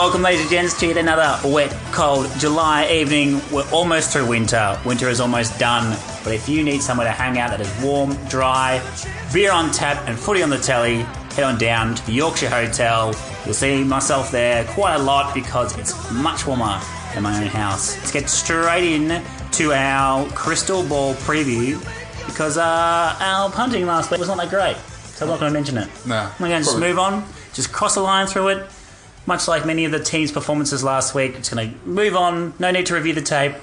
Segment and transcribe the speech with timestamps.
[0.00, 3.38] Welcome, ladies and gents, to yet another wet, cold July evening.
[3.52, 4.80] We're almost through winter.
[4.86, 5.94] Winter is almost done.
[6.24, 8.80] But if you need somewhere to hang out that is warm, dry,
[9.30, 11.00] beer on tap, and footy on the telly,
[11.34, 13.14] head on down to the Yorkshire Hotel.
[13.44, 16.80] You'll see myself there quite a lot because it's much warmer
[17.12, 17.98] than my own house.
[17.98, 19.22] Let's get straight in
[19.52, 21.78] to our crystal ball preview
[22.24, 24.78] because uh, our punting last week was not that great.
[24.78, 25.90] So I'm not going to mention it.
[26.06, 26.16] No.
[26.16, 28.70] I'm going to just move on, just cross the line through it.
[29.26, 32.54] Much like many of the team's performances last week, it's going to move on.
[32.58, 33.54] No need to review the tape.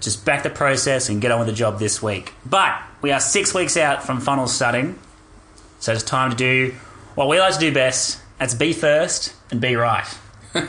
[0.00, 2.32] Just back the process and get on with the job this week.
[2.44, 4.98] But we are six weeks out from funnels starting,
[5.78, 6.74] so it's time to do
[7.14, 8.20] what we like to do best.
[8.38, 10.06] That's be first and be right.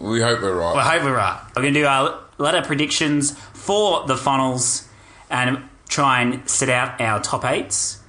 [0.00, 0.76] We hope we're right.
[0.76, 1.40] We hope we're right.
[1.54, 4.86] We're going to do our ladder predictions for the funnels
[5.30, 8.00] and try and set out our top eights.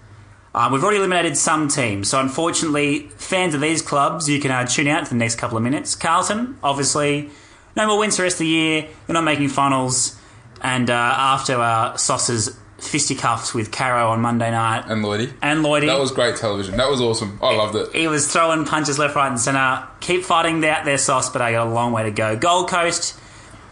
[0.58, 4.66] Uh, we've already eliminated some teams, so unfortunately, fans of these clubs, you can uh,
[4.66, 5.94] tune out for the next couple of minutes.
[5.96, 7.30] Carlton, obviously,
[7.76, 8.88] no more wins for the rest of the year.
[9.08, 10.20] We're not making finals.
[10.60, 15.32] And uh, after uh, Sauce's fisticuffs with Caro on Monday night and Lloydie.
[15.44, 16.76] and Lloydie, That was great television.
[16.78, 17.38] That was awesome.
[17.42, 17.94] I loved it.
[17.94, 19.88] he was throwing punches left, right, and centre.
[20.00, 22.36] Keep fighting out their sauce, but I got a long way to go.
[22.36, 23.16] Gold Coast,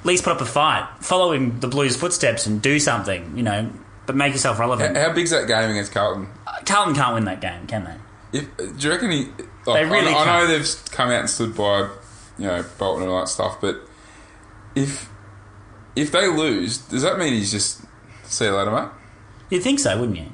[0.01, 3.71] at least put up a fight, following the Blues' footsteps and do something, you know,
[4.05, 4.95] but make yourself relevant.
[4.95, 6.27] How big's that game against Carlton?
[6.65, 8.39] Carlton can't win that game, can they?
[8.39, 9.25] If, do you reckon he?
[9.65, 11.89] Like, They really I, I know they've come out and stood by,
[12.37, 13.77] you know, Bolton and all that stuff, but
[14.75, 15.09] if
[15.95, 17.81] if they lose, does that mean he's just
[18.23, 18.89] see you later, mate?
[19.49, 20.27] You'd think so, wouldn't you?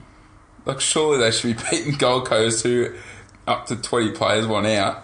[0.66, 2.94] Like, surely they should be beating Gold Coast, who
[3.48, 5.04] up to twenty players, one out.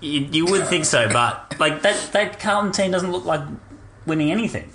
[0.00, 3.42] You, you would think so, but like that that Carlton team doesn't look like
[4.06, 4.70] winning anything.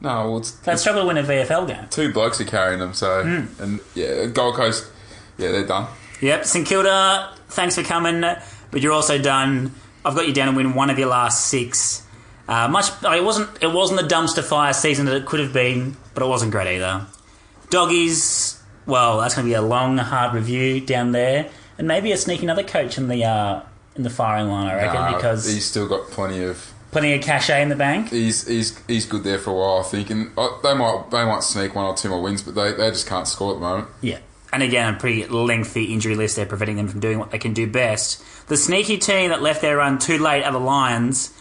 [0.00, 1.86] No, well, it's, They struggle to win a VFL game.
[1.90, 2.92] two blokes are carrying them.
[2.92, 3.62] So, Hmm.
[3.62, 4.90] and yeah, Gold Coast,
[5.38, 5.88] yeah, they're done.
[6.20, 9.72] Yep, St Kilda, thanks for coming, but you're also done.
[10.04, 12.06] I've got you down to win one of your last six.
[12.48, 13.48] Uh, much, it wasn't.
[13.62, 16.76] It wasn't the dumpster fire season that it could have been, but it wasn't great
[16.76, 17.06] either.
[17.70, 21.48] Doggies, well, that's going to be a long, hard review down there,
[21.78, 23.62] and maybe a sneaky another coach in the uh,
[23.96, 27.22] in the firing line, I reckon, Nah, because he's still got plenty of plenty of
[27.22, 28.10] cachet in the bank.
[28.10, 31.24] He's he's he's good there for a while, I think, and uh, they might they
[31.24, 33.60] might sneak one or two more wins, but they, they just can't score at the
[33.60, 33.88] moment.
[34.00, 34.18] Yeah.
[34.52, 37.54] And again, a pretty lengthy injury list there, preventing them from doing what they can
[37.54, 38.22] do best.
[38.48, 41.32] The sneaky team that left their run too late are the Lions.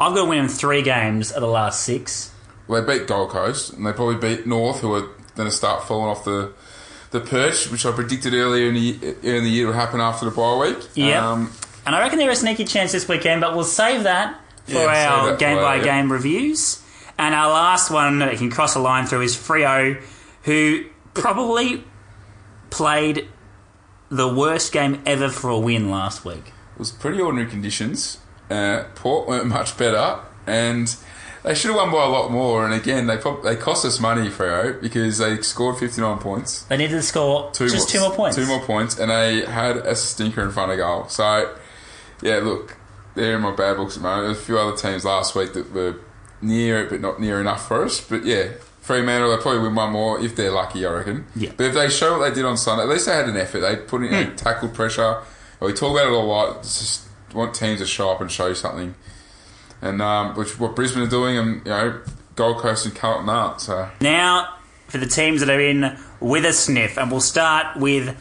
[0.00, 2.32] I've got to win them three games of the last six.
[2.66, 5.02] Well, they beat Gold Coast, and they probably beat North, who are
[5.36, 6.52] going to start falling off the
[7.10, 10.30] the perch, which I predicted earlier in the in the year would happen after the
[10.32, 10.78] bye week.
[10.94, 11.30] Yeah.
[11.32, 11.52] Um,
[11.86, 15.12] And I reckon they're a sneaky chance this weekend, but we'll save that for Yeah,
[15.12, 16.82] our that game by game reviews.
[17.18, 20.02] And our last one that can cross a line through is Freo,
[20.44, 21.84] who probably
[22.76, 23.28] played
[24.10, 26.48] the worst game ever for a win last week.
[26.74, 28.18] it was pretty ordinary conditions.
[28.50, 30.94] Uh, Port weren't much better, and
[31.42, 32.64] they should have won by a lot more.
[32.64, 36.64] And again, they prob- they cost us money, Freo, because they scored fifty nine points.
[36.64, 38.36] They needed to score just two more points.
[38.36, 41.08] Two more points, and they had a stinker in front of goal.
[41.08, 41.56] So,
[42.22, 42.76] yeah, look,
[43.14, 44.26] they're in my bad books at the moment.
[44.28, 45.96] There's a few other teams last week that were
[46.42, 48.00] near it, but not near enough for us.
[48.00, 48.48] But yeah,
[48.84, 51.24] Fremantle, they'll probably win one more if they're lucky, I reckon.
[51.34, 51.52] Yeah.
[51.56, 53.60] But if they show what they did on Sunday, at least they had an effort.
[53.60, 55.22] They put in, they tackled pressure.
[55.58, 56.58] We talk about it a lot.
[56.58, 58.94] It's just want teams to show up and show you something.
[59.80, 62.02] And um, which what Brisbane are doing, and you know,
[62.36, 63.62] Gold Coast and Carlton aren't.
[63.62, 64.58] So Now,
[64.88, 68.14] for the teams that are in with a sniff, and we'll start with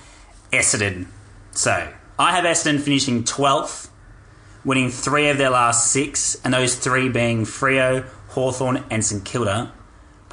[0.53, 1.07] Essendon.
[1.51, 3.89] So, I have Essendon finishing 12th,
[4.63, 9.73] winning three of their last six, and those three being Freo, Hawthorn, and St Kilda.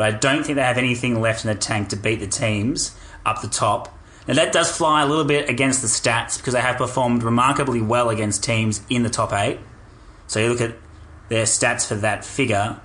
[0.00, 2.96] But I don't think they have anything left in the tank to beat the teams
[3.26, 3.94] up the top.
[4.26, 7.82] Now, that does fly a little bit against the stats because they have performed remarkably
[7.82, 9.60] well against teams in the top eight.
[10.26, 10.74] So, you look at
[11.28, 12.80] their stats for that figure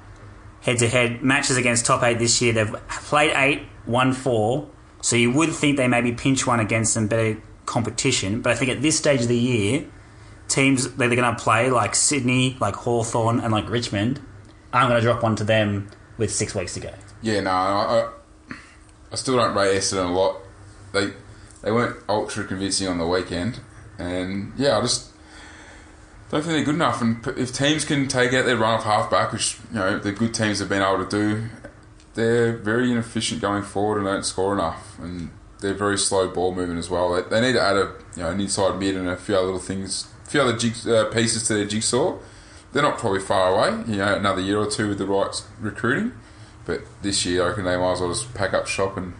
[0.59, 2.51] head to head matches against top eight this year.
[2.51, 4.67] They've played eight, won four.
[4.99, 8.41] So you would think they maybe pinch one against some better competition.
[8.41, 9.85] But I think at this stage of the year,
[10.49, 14.19] teams that they're going to play like Sydney, like Hawthorn, and like Richmond,
[14.73, 16.91] I'm going to drop one to them with six weeks to go.
[17.25, 18.07] Yeah, no, I,
[18.51, 18.55] I,
[19.11, 20.37] I still don't rate Essendon a lot.
[20.93, 21.11] They
[21.63, 23.61] they weren't ultra convincing on the weekend,
[23.97, 25.09] and yeah, I just
[26.29, 27.01] don't think they're good enough.
[27.01, 30.35] And if teams can take out their run off halfback, which you know the good
[30.35, 31.47] teams have been able to do,
[32.13, 34.99] they're very inefficient going forward and don't score enough.
[34.99, 35.31] And
[35.61, 37.11] they're very slow ball movement as well.
[37.11, 39.45] They, they need to add a you know an inside mid and a few other
[39.45, 42.19] little things, a few other jig, uh, pieces to their jigsaw.
[42.71, 43.83] They're not probably far away.
[43.87, 46.11] You know, another year or two with the right recruiting.
[46.65, 49.13] But this year, I reckon they might as well just pack up shop and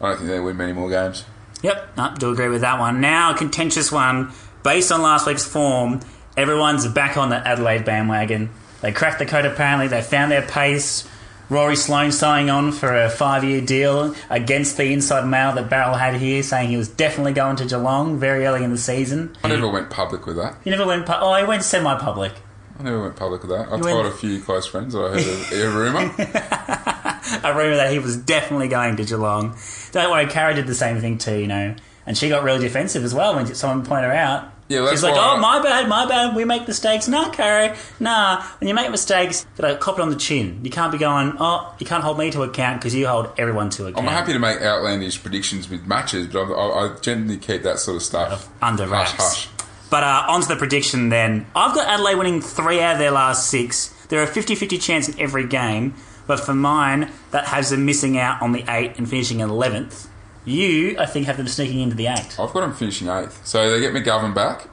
[0.00, 1.24] I don't think they win many more games.
[1.62, 3.00] Yep, no, do agree with that one.
[3.00, 4.32] Now, a contentious one
[4.62, 6.00] based on last week's form.
[6.36, 8.50] everyone's back on the Adelaide bandwagon.
[8.80, 9.88] They cracked the code apparently.
[9.88, 11.08] They found their pace.
[11.50, 16.14] Rory Sloane signing on for a five-year deal against the inside mail that Barrel had
[16.16, 19.34] here, saying he was definitely going to Geelong very early in the season.
[19.42, 20.56] I never went public with that.
[20.62, 21.06] He never went.
[21.06, 22.34] Pu- oh, he went semi-public.
[22.78, 23.68] I never went public with that.
[23.72, 26.14] I You told went- a few close friends that I heard a, a rumour.
[27.48, 29.56] a rumour that he was definitely going to Geelong.
[29.92, 31.74] Don't worry, Cara did the same thing too, you know.
[32.06, 34.52] And she got really defensive as well when someone pointed her out.
[34.68, 37.08] Yeah, well, She's like, oh, my bad, my bad, we make mistakes.
[37.08, 38.42] Nah, Cara, nah.
[38.60, 40.60] When you make mistakes, you gotta cop it on the chin.
[40.62, 43.70] You can't be going, oh, you can't hold me to account because you hold everyone
[43.70, 44.06] to account.
[44.06, 47.78] I'm happy to make outlandish predictions with matches, but I, I, I generally keep that
[47.78, 49.12] sort of stuff Under wraps.
[49.12, 49.48] Hush, hush.
[49.90, 51.46] But uh, on to the prediction then.
[51.56, 53.88] I've got Adelaide winning three out of their last six.
[54.08, 55.94] There are a 50 50 chance in every game,
[56.26, 60.08] but for mine, that has them missing out on the eight and finishing 11th.
[60.44, 62.38] You, I think, have them sneaking into the eight.
[62.38, 63.46] I've got them finishing eighth.
[63.46, 64.68] So they get McGovern back.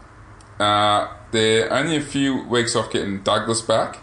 [0.60, 3.98] Uh, they're only a few weeks off getting Douglas back.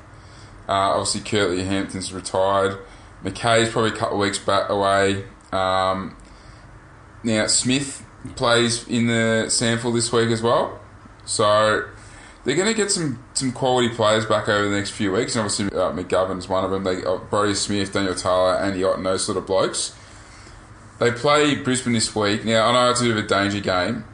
[0.69, 2.79] Uh, obviously, Curtly Hampton's retired.
[3.25, 5.25] McKay's probably a couple of weeks back away.
[5.50, 6.17] Um,
[7.25, 8.05] now, Smith
[8.37, 10.79] plays in the SANFL this week as well.
[11.32, 11.88] So
[12.44, 15.34] they're going to get some, some quality players back over the next few weeks.
[15.34, 16.84] And obviously, uh, McGovern's one of them.
[16.84, 19.96] They got Brodie Smith, Daniel Talia, Andy Otten, those sort of blokes.
[20.99, 22.44] They play Brisbane this week.
[22.44, 24.05] Now, I know it's a bit of a danger game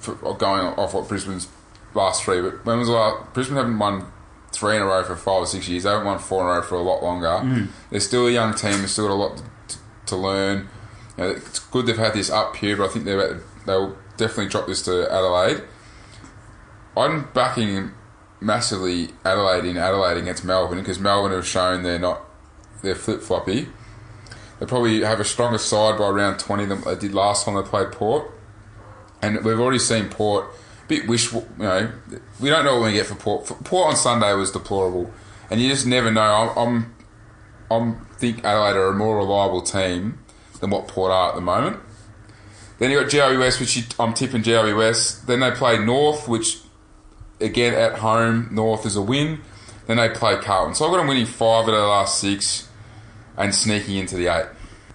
[0.00, 1.48] for, going off what Brisbane's
[1.94, 3.34] last three, but when was the last?
[3.34, 4.06] Brisbane haven't won
[4.50, 5.82] three in a row for five or six years.
[5.82, 7.66] They haven't won four in a row for a lot longer.
[7.90, 8.78] They're still a young team.
[8.80, 10.68] They've still got a lot to, to learn.
[11.16, 14.48] You know, it's good they've had this up here, but I think they're they'll definitely
[14.48, 15.62] drop this to Adelaide.
[16.96, 17.92] I'm backing
[18.40, 22.22] massively Adelaide in Adelaide against Melbourne because Melbourne have shown they're not
[22.82, 23.68] they're flip floppy.
[24.58, 27.62] They probably have a stronger side by around twenty than they did last time they
[27.62, 28.30] played Port,
[29.22, 30.46] and we've already seen Port.
[30.46, 31.92] a Bit wishful, you know.
[32.40, 33.46] We don't know what we get for Port.
[33.64, 35.12] Port on Sunday was deplorable,
[35.50, 36.22] and you just never know.
[36.56, 36.94] I'm, I'm,
[37.70, 40.18] I'm think Adelaide are a more reliable team
[40.60, 41.78] than what Port are at the moment.
[42.78, 45.26] Then you got GWS, which you, I'm tipping GWS.
[45.26, 46.58] Then they play North, which
[47.40, 49.40] again at home, North is a win.
[49.86, 50.74] Then they play Carlton.
[50.74, 52.68] So I've got them winning five of their last six
[53.36, 54.46] and sneaking into the eight.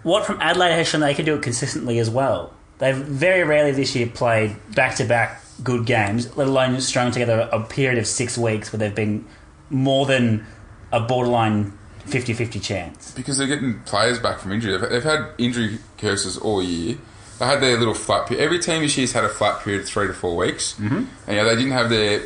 [0.03, 2.53] What from Adelaide has shown they can do it consistently as well.
[2.77, 7.47] They've very rarely this year played back to back good games, let alone strung together
[7.51, 9.25] a period of six weeks where they've been
[9.69, 10.45] more than
[10.91, 13.11] a borderline 50 50 chance.
[13.11, 14.77] Because they're getting players back from injury.
[14.77, 16.97] They've, they've had injury curses all year.
[17.39, 18.43] They had their little flat period.
[18.43, 20.73] Every team this year's had a flat period of three to four weeks.
[20.73, 21.05] Mm-hmm.
[21.27, 22.19] And yeah, they didn't have their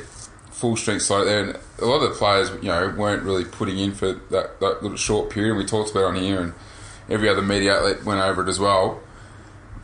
[0.51, 1.43] full strength side there.
[1.43, 4.83] And a lot of the players, you know, weren't really putting in for that, that
[4.83, 5.51] little short period.
[5.51, 6.53] And we talked about it on here, and
[7.09, 9.01] every other media outlet went over it as well.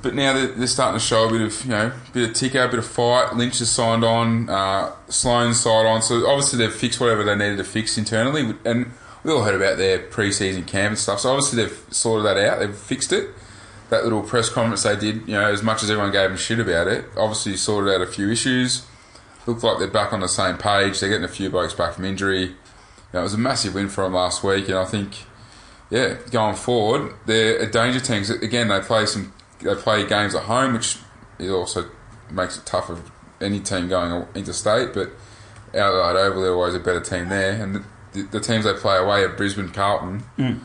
[0.02, 2.56] But now they're, they're starting to show a bit of, you know, bit of tick
[2.56, 3.36] out, a bit of fight.
[3.36, 6.02] Lynch has signed on, uh, Sloane's signed on.
[6.02, 8.54] So obviously they've fixed whatever they needed to fix internally.
[8.66, 8.92] And
[9.24, 11.22] we all heard about their pre-season camp and stuff.
[11.22, 12.60] So obviously they've sorted that out.
[12.60, 13.30] They've fixed it.
[13.90, 16.60] That little press conference they did, you know, as much as everyone gave them shit
[16.60, 18.86] about it, obviously sorted out a few issues.
[19.46, 21.00] Look like they're back on the same page.
[21.00, 22.42] They're getting a few blokes back from injury.
[22.44, 22.56] You
[23.14, 25.26] know, it was a massive win for them last week, and I think,
[25.90, 28.24] yeah, going forward, they're a danger team.
[28.42, 30.98] Again, they play some, they play games at home, which
[31.38, 31.90] is also
[32.32, 33.00] makes it tough for
[33.42, 34.94] any team going interstate.
[34.94, 35.12] But
[35.74, 39.24] Adelaide Oval, they're always a better team there, and the, the teams they play away
[39.24, 40.24] are Brisbane, Carlton.
[40.38, 40.60] Mm.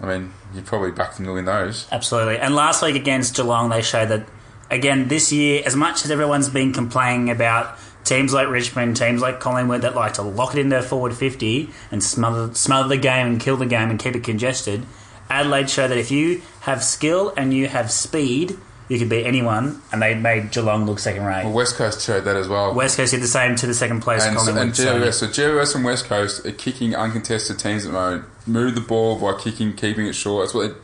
[0.00, 1.86] I mean, you'd probably back them to win those.
[1.92, 2.38] Absolutely.
[2.38, 4.26] And last week against Geelong, they showed that,
[4.70, 9.40] again, this year, as much as everyone's been complaining about teams like Richmond, teams like
[9.40, 13.26] Collingwood that like to lock it in their forward 50 and smother, smother the game
[13.26, 14.86] and kill the game and keep it congested,
[15.28, 18.58] Adelaide showed that if you have skill and you have speed,
[18.90, 21.44] you could beat anyone, and they made Geelong look second rate.
[21.44, 22.74] Well, West Coast showed that as well.
[22.74, 24.62] West Coast did the same to the second place and, Collingwood.
[24.66, 28.24] and so- GWS, so GWS and West Coast are kicking uncontested teams at the moment.
[28.48, 30.44] Move the ball by kicking, keeping it short.
[30.44, 30.74] That's what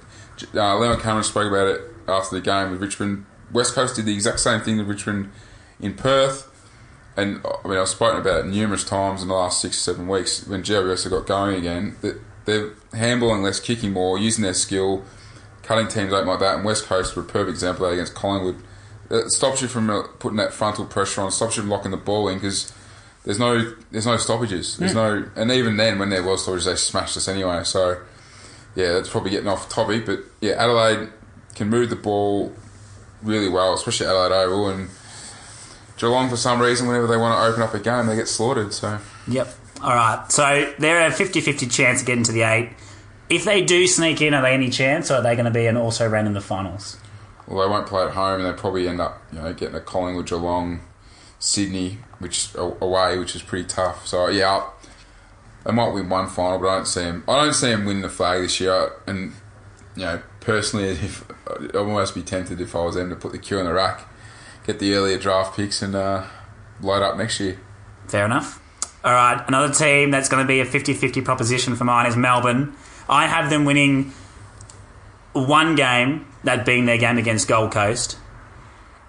[0.53, 3.27] they, uh, Leon Cameron spoke about it after the game with Richmond.
[3.53, 5.33] West Coast did the exact same thing with Richmond
[5.81, 6.49] in Perth.
[7.17, 10.07] And I mean, I've spoken about it numerous times in the last six or seven
[10.07, 11.97] weeks when GWS have got going again.
[12.03, 15.03] That they're handballing less, kicking more, using their skill,
[15.67, 16.57] cutting teams open like that.
[16.57, 18.57] And West Coast were a perfect example of that against Collingwood.
[19.11, 21.97] It stops you from uh, putting that frontal pressure on, stops you from locking the
[21.97, 22.73] ball in because
[23.25, 24.77] there's no there's no stoppages.
[24.77, 27.63] There's no, and even then when there was stoppages, they smashed us anyway.
[27.65, 28.01] So
[28.75, 30.07] yeah, that's probably getting off topic.
[30.07, 31.11] But yeah, Adelaide
[31.55, 32.53] can move the ball
[33.23, 34.91] really well, especially Adelaide Oval and
[35.99, 36.87] Geelong for some reason.
[36.87, 38.73] Whenever they want to open up a game, they get slaughtered.
[38.73, 39.49] So Yep.
[39.83, 40.31] All right.
[40.31, 42.71] So they're a 50 50 chance of getting to the eight.
[43.29, 45.67] If they do sneak in, are they any chance, or are they going to be
[45.67, 46.99] an also ran in the finals?
[47.47, 49.81] well, they won't play at home, and they probably end up you know getting a
[49.81, 50.81] Collingwood Geelong
[51.39, 54.07] Sydney, which away, which is pretty tough.
[54.07, 54.67] So yeah,
[55.65, 57.25] they might win one final, but I don't see them.
[57.29, 58.93] I don't see them winning the flag this year.
[59.07, 59.33] And
[59.95, 63.39] you know, personally, if I'd almost be tempted if I was them to put the
[63.39, 64.09] queue in the rack,
[64.67, 66.25] get the earlier draft picks, and uh,
[66.81, 67.59] load up next year.
[68.09, 68.63] Fair enough.
[69.05, 72.17] All right, another team that's going to be a 50 50 proposition for mine is
[72.17, 72.75] Melbourne.
[73.09, 74.13] I have them winning
[75.33, 78.19] one game, that being their game against Gold Coast.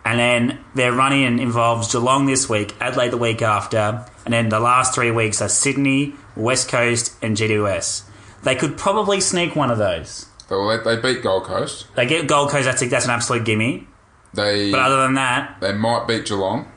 [0.06, 4.50] And then their run in involves Geelong this week, Adelaide the week after, and then
[4.50, 8.04] the last three weeks are Sydney, West Coast, and GWS.
[8.44, 10.27] They could probably sneak one of those.
[10.50, 11.88] Well, they, they beat Gold Coast.
[11.96, 13.88] They get Gold Coast, that's, a, that's an absolute gimme.
[14.34, 16.72] They But other than that, they might beat Geelong.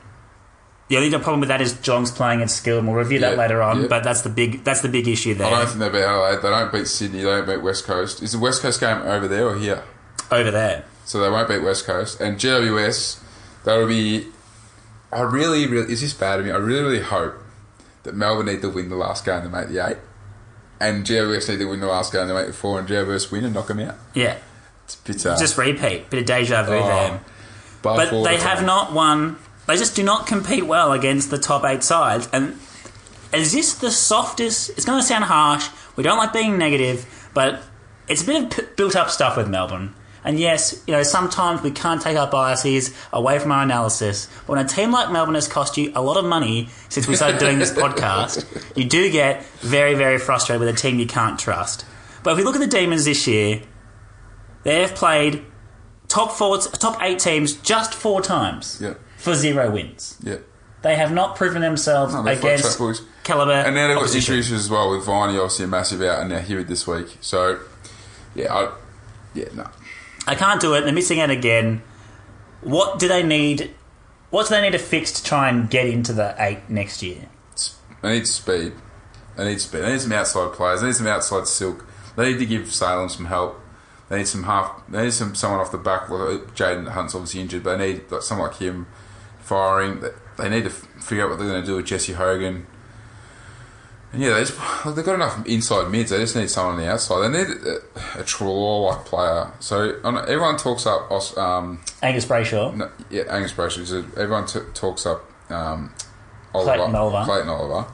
[0.91, 3.37] The only problem with that is Geelong's playing at skill, and we'll review that Yeah,
[3.37, 3.83] later on.
[3.83, 3.87] yeah.
[3.87, 5.47] But that's the big that's the big issue there.
[5.47, 5.59] I there.
[5.59, 6.41] don't think they beat Adelaide.
[6.41, 7.19] They don't beat Sydney.
[7.19, 8.21] They don't beat West Coast.
[8.21, 9.83] Is the West Coast game over there or here?
[10.29, 10.83] Over there.
[11.05, 12.19] So they won't beat West Coast.
[12.19, 13.21] And GWS,
[13.63, 14.27] that'll be.
[15.13, 15.91] I really, really.
[15.91, 16.51] Is this bad of me?
[16.51, 17.35] I really, really hope
[18.03, 19.97] that Melbourne need to win the last game to make the eight.
[20.81, 23.45] And GWS need to win the last game to make the four, and GWS win
[23.45, 23.95] and knock them out.
[24.13, 24.37] Yeah.
[24.85, 26.09] It's a bit, uh, Just repeat.
[26.09, 27.21] Bit of deja vu oh, there.
[27.81, 29.37] But they the have not won.
[29.71, 32.27] They just do not compete well against the top eight sides.
[32.33, 32.59] And
[33.33, 34.69] is this the softest?
[34.71, 35.69] It's going to sound harsh.
[35.95, 37.63] We don't like being negative, but
[38.09, 39.95] it's a bit of p- built up stuff with Melbourne.
[40.25, 44.27] And yes, you know, sometimes we can't take our biases away from our analysis.
[44.45, 47.15] But when a team like Melbourne has cost you a lot of money since we
[47.15, 51.39] started doing this podcast, you do get very, very frustrated with a team you can't
[51.39, 51.85] trust.
[52.23, 53.61] But if we look at the Demons this year,
[54.63, 55.45] they've played
[56.09, 60.17] top four, top eight teams just four times Yeah, for zero wins.
[60.23, 60.37] yeah.
[60.81, 62.79] They have not proven themselves No, against
[63.23, 63.51] caliber.
[63.51, 66.39] And now they've got issues as well with Viney, obviously a massive out, and now
[66.39, 67.19] Hewitt this week.
[67.21, 67.59] So,
[68.33, 68.73] yeah, I,
[69.35, 69.69] yeah, no.
[70.25, 70.81] I can't do it.
[70.81, 71.83] They're missing out again.
[72.61, 73.69] What do they need?
[74.31, 77.29] What do they need to fix to try and get into the eight next year?
[78.01, 78.73] They need speed.
[79.37, 79.81] They need speed.
[79.83, 80.81] They need some outside players.
[80.81, 81.85] They need some outside silk.
[82.15, 83.59] They need to give Salem some help.
[84.09, 84.81] They need some half.
[84.89, 86.07] They need some someone off the back.
[86.07, 88.87] Jayden Hunt's obviously injured, but they need like, someone like him
[89.41, 89.99] firing.
[90.01, 92.65] They- need to figure out what they're going to do with Jesse Hogan.
[94.11, 94.57] And yeah, they just,
[94.95, 96.09] they've got enough inside mids.
[96.09, 97.29] They just need someone on the outside.
[97.29, 97.77] They need a,
[98.19, 99.51] a Treloar-like player.
[99.59, 102.75] So everyone talks up um, Angus Brayshaw.
[102.75, 103.85] no, yeah, Angus Brayshaw.
[103.85, 105.93] So everyone t- talks up um,
[106.53, 107.25] Oliver, Clayton Oliver.
[107.25, 107.91] Clayton Oliver,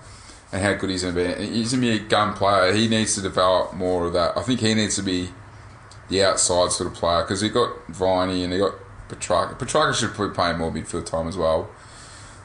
[0.53, 1.45] and how good he's going to be.
[1.47, 2.73] He's going to be a gun player.
[2.73, 4.37] He needs to develop more of that.
[4.37, 5.29] I think he needs to be
[6.09, 8.73] the outside sort of player because he got Viney and he got
[9.09, 9.55] Petrarca.
[9.55, 11.69] Petrarca should probably play more midfield time as well.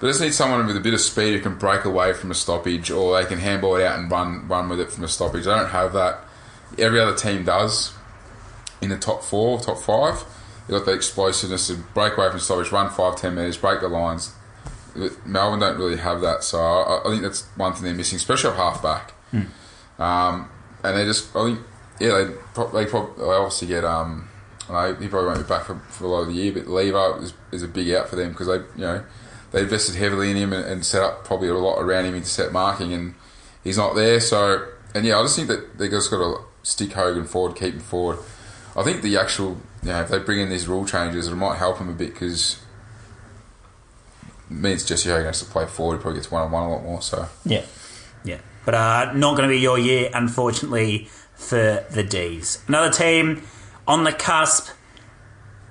[0.00, 2.35] But just need someone with a bit of speed who can break away from a
[2.35, 5.45] stoppage, or they can handball it out and run run with it from a stoppage.
[5.45, 6.21] They don't have that.
[6.78, 7.92] Every other team does
[8.81, 10.25] in the top four, top five.
[10.66, 13.88] They've got the explosiveness to break away from stoppage, run five, ten metres, break the
[13.88, 14.35] lines.
[15.25, 18.50] Melbourne don't really have that, so I, I think that's one thing they're missing, especially
[18.50, 19.12] at half back.
[19.99, 20.49] Um,
[20.85, 21.61] and they just, I think,
[22.00, 24.28] yeah, they, pro- they, prob- they obviously get, um,
[25.00, 27.35] He probably won't be back for, for a lot of the year, but Lever is,
[27.50, 29.05] is a big out for them because they, you know,
[29.52, 32.29] they invested heavily in him and, and set up probably a lot around him into
[32.29, 33.14] set marking, and
[33.62, 34.21] he's not there.
[34.21, 37.75] So, and yeah, I just think that they just got to stick Hogan forward, keep
[37.75, 38.19] him forward.
[38.75, 41.59] I think the actual, you know, if they bring in these rule changes, it might
[41.59, 42.59] help him a bit because
[44.49, 45.97] means Jesse Hogan has to play forward.
[45.97, 47.02] He probably gets one on one a lot more.
[47.02, 47.64] So, Yeah,
[48.25, 52.62] yeah, but uh, not going to be your year, unfortunately, for the D's.
[52.69, 53.43] Another team
[53.87, 54.69] on the cusp.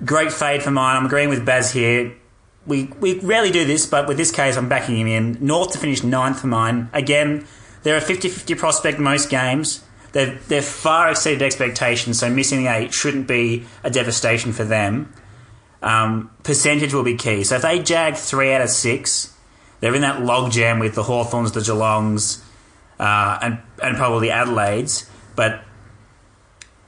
[0.04, 0.98] Great fade for mine.
[0.98, 2.16] I'm agreeing with Baz here.
[2.66, 5.38] We we rarely do this, but with this case, I'm backing him in.
[5.46, 6.90] North to finish ninth for mine.
[6.94, 7.48] Again,
[7.84, 9.84] they're a 50-50 prospect most games.
[10.12, 15.14] They've they've far exceeded expectations, so missing the eight shouldn't be a devastation for them.
[15.82, 17.44] Um, percentage will be key.
[17.44, 19.36] So if they jag three out of six,
[19.80, 22.44] they're in that logjam with the Hawthorns, the Geelongs,
[23.00, 25.10] uh, and and probably Adelaides.
[25.36, 25.64] But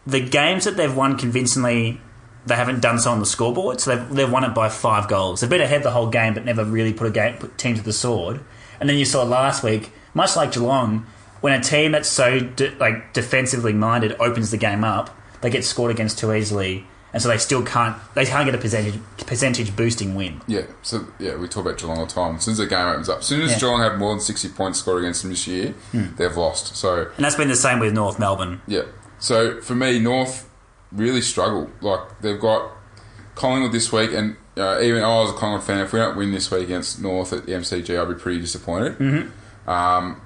[0.05, 2.01] the games that they've won convincingly,
[2.45, 3.79] they haven't done so on the scoreboard.
[3.79, 5.41] So they've, they've won it by five goals.
[5.41, 7.81] They've been ahead the whole game, but never really put a game put team to
[7.81, 8.41] the sword.
[8.79, 11.05] And then you saw last week, much like Geelong,
[11.41, 15.10] when a team that's so de- like defensively minded opens the game up,
[15.41, 18.57] they get scored against too easily, and so they still can't they can't get a
[18.57, 20.41] percentage percentage boosting win.
[20.48, 20.63] yeah.
[20.81, 22.36] So, yeah, we talk about Geelong all the time.
[22.36, 23.60] As soon as the game opens up, as soon as Yeah.
[23.60, 26.15] Geelong have more than 60 points scored against them this year, hmm.
[26.17, 26.75] they've lost.
[26.75, 28.62] So, And that's been the same with North Melbourne.
[28.67, 28.83] Yeah.
[29.24, 30.50] So for me, North
[30.92, 31.70] really struggle.
[31.80, 32.72] Like they've got
[33.36, 35.80] Collingwood this week, and uh, even I was a Collingwood fan.
[35.80, 38.98] If we don't win this week against North at the MCG, I'll be pretty disappointed.
[38.98, 39.70] Mm-hmm.
[39.70, 40.22] Um,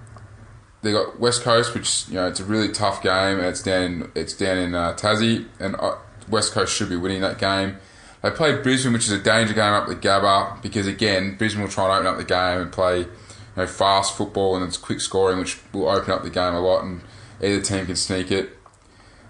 [0.82, 3.39] they got West Coast, which you know it's a really tough game.
[3.39, 7.22] It's down in it's down in uh, Tassie, and uh, West Coast should be winning
[7.22, 7.77] that game.
[8.24, 11.70] They played Brisbane, which is a danger game up the Gabba, because again, Brisbane will
[11.70, 13.08] try and open up the game and play you
[13.56, 16.84] know, fast football and it's quick scoring, which will open up the game a lot,
[16.84, 17.01] and
[17.44, 18.56] either team can sneak it.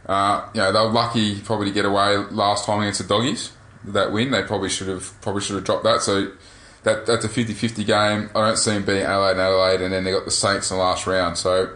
[0.08, 3.52] Uh, you know, they were lucky probably to get away last time against the Doggies
[3.84, 4.32] that win.
[4.32, 6.02] They probably should have probably should have dropped that.
[6.02, 6.32] So
[6.84, 8.30] that that's a 50-50 game.
[8.34, 10.78] I don't see them being Adelaide and Adelaide, and then they got the Saints in
[10.78, 11.38] the last round.
[11.38, 11.76] So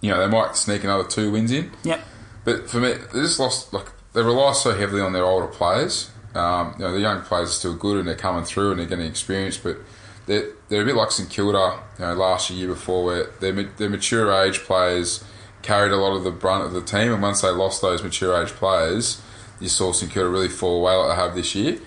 [0.00, 1.70] you know they might sneak another two wins in.
[1.84, 2.00] Yep.
[2.44, 3.72] But for me, they just lost.
[3.72, 6.10] Like they rely so heavily on their older players.
[6.34, 8.86] Um, you know, the young players are still good and they're coming through and they're
[8.86, 9.78] getting experience, but
[10.26, 13.52] they're, they're a bit like St Kilda, you know, last year, year before, where their
[13.52, 15.24] their mature age players
[15.62, 18.40] carried a lot of the brunt of the team, and once they lost those mature
[18.42, 19.20] age players,
[19.60, 21.78] you saw St Kilda really fall away like they have this year.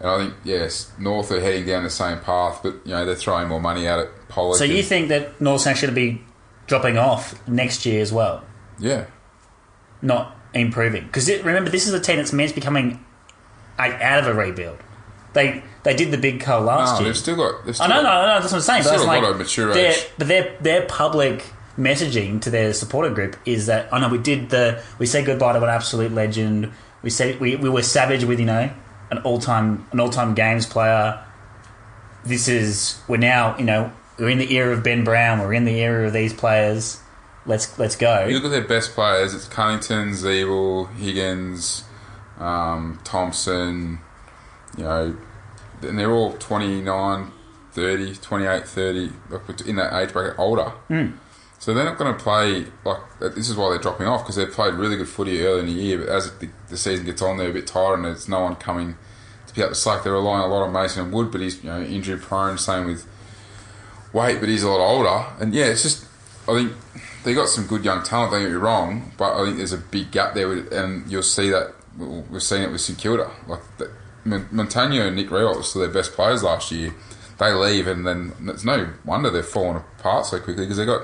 [0.00, 3.14] And I think yes, North are heading down the same path, but you know they're
[3.16, 4.10] throwing more money at it.
[4.28, 6.24] Pollock So you and- think that North's actually going to be
[6.66, 8.44] dropping off next year as well,
[8.78, 9.06] yeah,
[10.02, 11.04] not improving?
[11.04, 13.04] Because remember, this is a team that's meant to be coming
[13.78, 14.78] out of a rebuild.
[15.34, 17.08] They they did the big cull last no, year.
[17.08, 17.64] they've still got.
[17.66, 18.78] They've still I know, no, got- no, that's what I'm saying.
[18.82, 20.06] But Still that's a like lot of mature their, age.
[20.16, 21.44] but their their public
[21.78, 25.52] messaging to their supporter group is that I know we did the we said goodbye
[25.52, 26.72] to an absolute legend.
[27.02, 28.70] We said we, we were savage with you know
[29.10, 31.24] an all time an all time games player.
[32.24, 35.38] This is we're now you know we're in the era of Ben Brown.
[35.38, 37.00] We're in the era of these players.
[37.46, 38.26] Let's let's go.
[38.26, 41.84] You look at their best players, it's Cunnington, Ziebell, Higgins,
[42.38, 44.00] um, Thompson,
[44.76, 45.16] you know,
[45.80, 47.32] and they're all 29,
[47.72, 49.12] 30, 28, 30,
[49.66, 50.70] in that age bracket, older.
[50.88, 51.12] Hmm.
[51.60, 54.50] So they're not going to play, like, this is why they're dropping off, because they've
[54.50, 57.36] played really good footy early in the year, but as the, the season gets on,
[57.36, 58.96] they're a bit tired and there's no one coming
[59.48, 60.04] to pick up the slack.
[60.04, 63.08] They're relying a lot on Mason Wood, but he's, you know, injury prone, same with
[64.12, 65.26] Waite, but he's a lot older.
[65.40, 66.06] And yeah, it's just,
[66.48, 66.72] I think
[67.24, 69.78] they got some good young talent, don't get me wrong, but I think there's a
[69.78, 73.32] big gap there, with, and you'll see that, we've seen it with St Kilda.
[73.48, 73.90] Like, the,
[74.24, 76.94] and Nick Riewoldt were still their best players last year.
[77.38, 81.02] They leave, and then it's no wonder they're falling apart so quickly because they got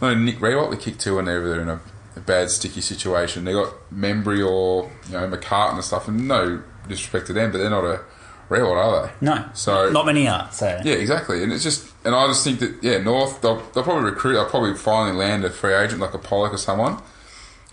[0.00, 1.80] no Nick Riewoldt to kick to whenever they're in a,
[2.16, 3.44] a bad, sticky situation.
[3.44, 7.58] They got Membrey or you know McCartin and stuff, and no disrespect to them, but
[7.58, 8.00] they're not a
[8.48, 9.26] Riewoldt, are they?
[9.26, 10.48] no, So not many are.
[10.52, 11.42] So yeah, exactly.
[11.42, 14.34] And it's just, and I just think that yeah, North they'll, they'll probably recruit.
[14.34, 17.02] They'll probably finally land a free agent like a Pollock or someone,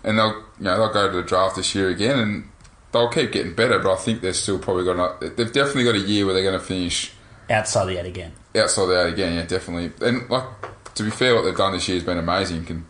[0.02, 2.48] and they'll you know they'll go to the draft this year again, and
[2.90, 3.78] they'll keep getting better.
[3.78, 5.22] But I think they're still probably got.
[5.22, 7.12] A, they've definitely got a year where they're going to finish
[7.48, 8.32] outside the eight again.
[8.56, 9.34] outside the eight again.
[9.34, 9.92] Yeah, definitely.
[10.04, 10.44] And like
[10.94, 12.64] to be fair, what they've done this year has been amazing.
[12.64, 12.86] Can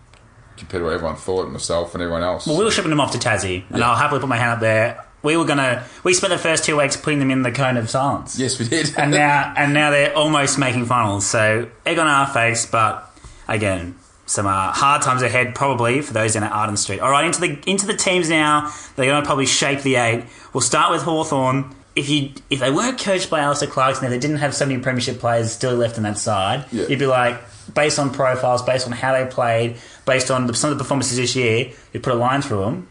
[0.56, 2.46] compared to what everyone thought, myself and everyone else.
[2.46, 3.90] Well, we were shipping them off to Tassie, and Yeah.
[3.90, 5.04] I'll happily put my hand up there.
[5.22, 5.84] We were gonna.
[6.04, 8.38] We spent the first two weeks putting them in the cone of silence.
[8.38, 8.94] yes, we did.
[8.96, 11.26] and now and now they're almost making finals.
[11.26, 13.10] So egg on our face, but
[13.48, 17.00] again, some uh, hard times ahead probably for those in at Arden Street.
[17.00, 18.70] All right, into the into the teams now.
[18.96, 20.24] They're going to probably shape the eight.
[20.52, 21.74] We'll start with Hawthorn.
[21.96, 24.80] If you if they weren't coached by Alastair Clarkson, if they didn't have so many
[24.80, 26.86] premiership players still left on that side, Yeah.
[26.86, 27.40] you'd be like,
[27.72, 31.16] based on profiles, based on how they played, based on the, some of the performances
[31.16, 32.88] this year, you'd put a line through them.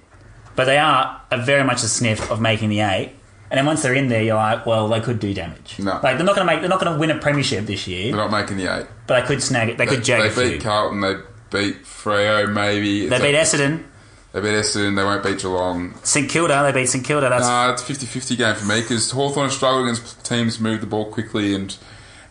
[0.56, 3.12] But they are a very much a sniff of making the eight.
[3.50, 5.78] And then once they're in there, you're like, well, they could do damage.
[5.80, 6.00] No.
[6.02, 8.08] Like they're not going to make, they're not going to win a premiership this year,
[8.12, 8.88] They're not making the eight.
[9.06, 9.78] but they could snag it.
[9.78, 10.58] They, They, could jag they a few.
[10.58, 11.02] beat Carlton.
[11.02, 11.16] They
[11.52, 12.52] beat Freo.
[12.52, 13.84] Maybe they beat Essendon,
[14.32, 14.96] They beat Essendon.
[14.96, 15.94] They won't beat Geelong.
[16.04, 16.64] St Kilda.
[16.64, 17.30] They beat St Kilda.
[17.30, 21.06] That's Nah, it's 50-50 game for me because Hawthorn struggle against teams move the ball
[21.12, 21.76] quickly and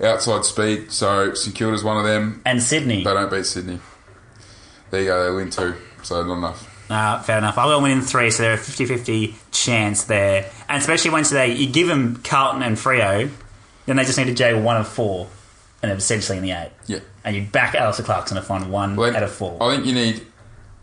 [0.03, 0.91] outside speed.
[0.93, 2.43] So St Kilda's one of them.
[2.45, 3.05] and Sydney.
[3.05, 3.79] They don't beat Sydney.
[4.91, 5.25] There you go.
[5.31, 5.75] They win two.
[6.03, 6.91] So not enough.
[6.91, 7.57] Uh, fair enough.
[7.57, 10.51] I'll go win in three, so they're a 50-50 chance there.
[10.69, 13.31] And especially once they you give them Carlton and Freo,
[13.87, 15.29] then they just need to jag one of four,
[15.83, 16.71] and they're essentially in the eight.
[16.87, 16.99] Yeah.
[17.25, 19.63] And you back Alastair Clarkson to find one Well, out of four.
[19.63, 20.27] I think you need,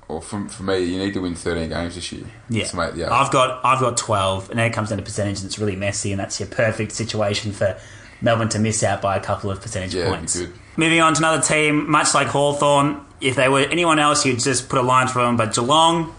[0.08, 2.26] or for, for me, you need to win 13 games this year.
[2.50, 3.12] Yeah, To make the eight.
[3.12, 5.76] I've got I've got twelve, and then it comes down to percentage, and it's really
[5.76, 7.78] messy, and that's your perfect situation for
[8.22, 10.38] Melbourne to miss out by a couple of percentage Yeah, points.
[10.38, 10.54] good.
[10.78, 14.70] Moving on to another team, much like Hawthorn, if they were anyone else, you'd just
[14.70, 15.38] put a line through them.
[15.38, 16.14] But Geelong,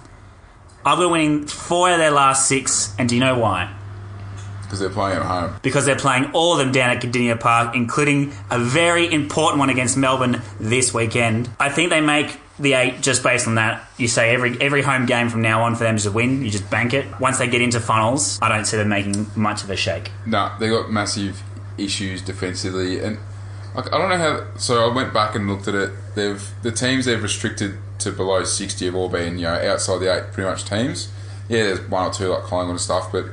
[0.85, 3.75] I've been winning four out of their last six, and do you know why?
[4.63, 5.55] Because they're playing at home.
[5.63, 9.69] Because they're playing all of them down at Kardinia Park, including a very important one
[9.69, 11.49] against Melbourne this weekend.
[11.59, 13.85] I think they make the eight just based on that.
[13.97, 16.45] You say every every home game from now on for them is a win.
[16.45, 17.05] You just bank it.
[17.19, 20.13] Once they get into funnels, I don't see them making much of a shake.
[20.27, 21.43] No, they got massive
[21.85, 23.19] issues defensively, and
[23.75, 24.47] like, I don't know how.
[24.57, 25.91] So I went back and looked at it.
[26.15, 30.15] They've the teams they've restricted to below sixty have all been you know outside the
[30.15, 31.11] eight pretty much teams.
[31.49, 33.33] Yeah, there's one or two like Collingwood and stuff, but you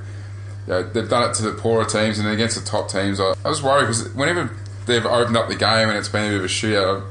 [0.68, 3.20] know, they've done it to the poorer teams and against the top teams.
[3.20, 4.50] I, I was worried because whenever
[4.86, 7.04] they've opened up the game and it's been a bit of a shootout,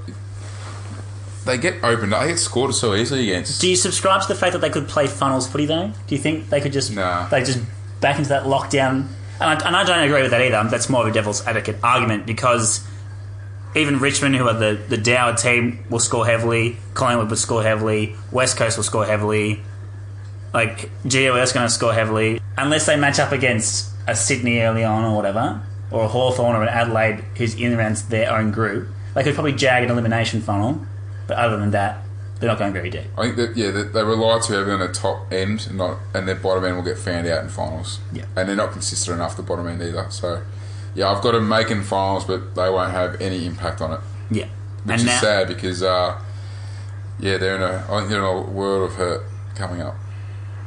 [1.45, 2.23] they get opened up.
[2.23, 3.61] They get scored so easily against.
[3.61, 5.93] Do you subscribe to the fact that they could play funnels footy though?
[6.07, 7.29] Do you think they could just Nah.
[7.29, 7.61] they just
[8.01, 9.07] back into that lockdown.
[9.41, 10.69] And I, and I don't agree with that either.
[10.71, 12.87] That's more of a devil's advocate argument because
[13.75, 16.77] even Richmond, who are the, the dour team, will score heavily.
[16.95, 18.17] Collingwood will score heavily.
[18.33, 19.61] West Coast will score heavily.
[20.55, 22.41] Like, GOS going to score heavily.
[22.57, 26.63] Unless they match up against a Sydney early on or whatever, or a Hawthorn or
[26.63, 28.89] an Adelaide who's in around their own group.
[29.15, 30.81] They could probably jag an elimination funnel,
[31.27, 32.03] but other than that,
[32.39, 33.07] they're not going very deep.
[33.17, 35.99] I think that yeah, they, they rely too heavily on the top end, and not
[36.15, 38.01] and their bottom end will get found out in finals.
[38.13, 38.25] Yeah.
[38.37, 40.07] and they're not consistent enough the bottom end either.
[40.11, 40.43] So
[40.95, 44.45] yeah, I've got them making finals, but they won't have any impact on it, Yeah.
[44.85, 46.21] which and is now, sad because uh,
[47.19, 49.23] yeah, they're in a I think they're in a world of hurt
[49.55, 49.95] coming up.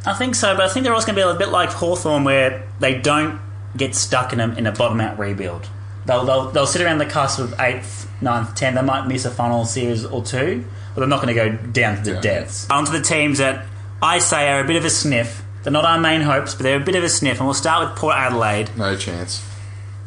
[0.05, 2.23] I think so, but I think they're also going to be a bit like Hawthorn
[2.23, 3.39] where they don't
[3.75, 5.67] get stuck in a, in a bottom out rebuild.
[6.05, 8.75] They'll, they'll, they'll sit around the cusp of 8th, 9th, 10th.
[8.75, 10.65] They might miss a final series or two,
[10.99, 12.21] but they're not going to go down to the Yeah.
[12.21, 12.67] depths.
[12.69, 13.65] On to the teams that
[14.01, 15.41] I say are a bit of a sniff.
[15.63, 17.37] They're not our main hopes, but they're a bit of a sniff.
[17.37, 18.69] And we'll start with Port Adelaide.
[18.77, 19.41] No chance.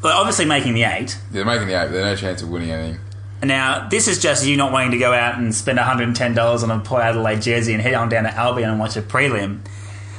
[0.02, 1.16] They're obviously making the eight.
[1.30, 1.86] They're making the eight.
[1.86, 3.00] But there's no chance of winning anything.
[3.42, 6.78] Now, this is just you not wanting to go out and spend $110 on a
[6.80, 9.60] Port Adelaide jersey and head on down to Alberton and watch a prelim.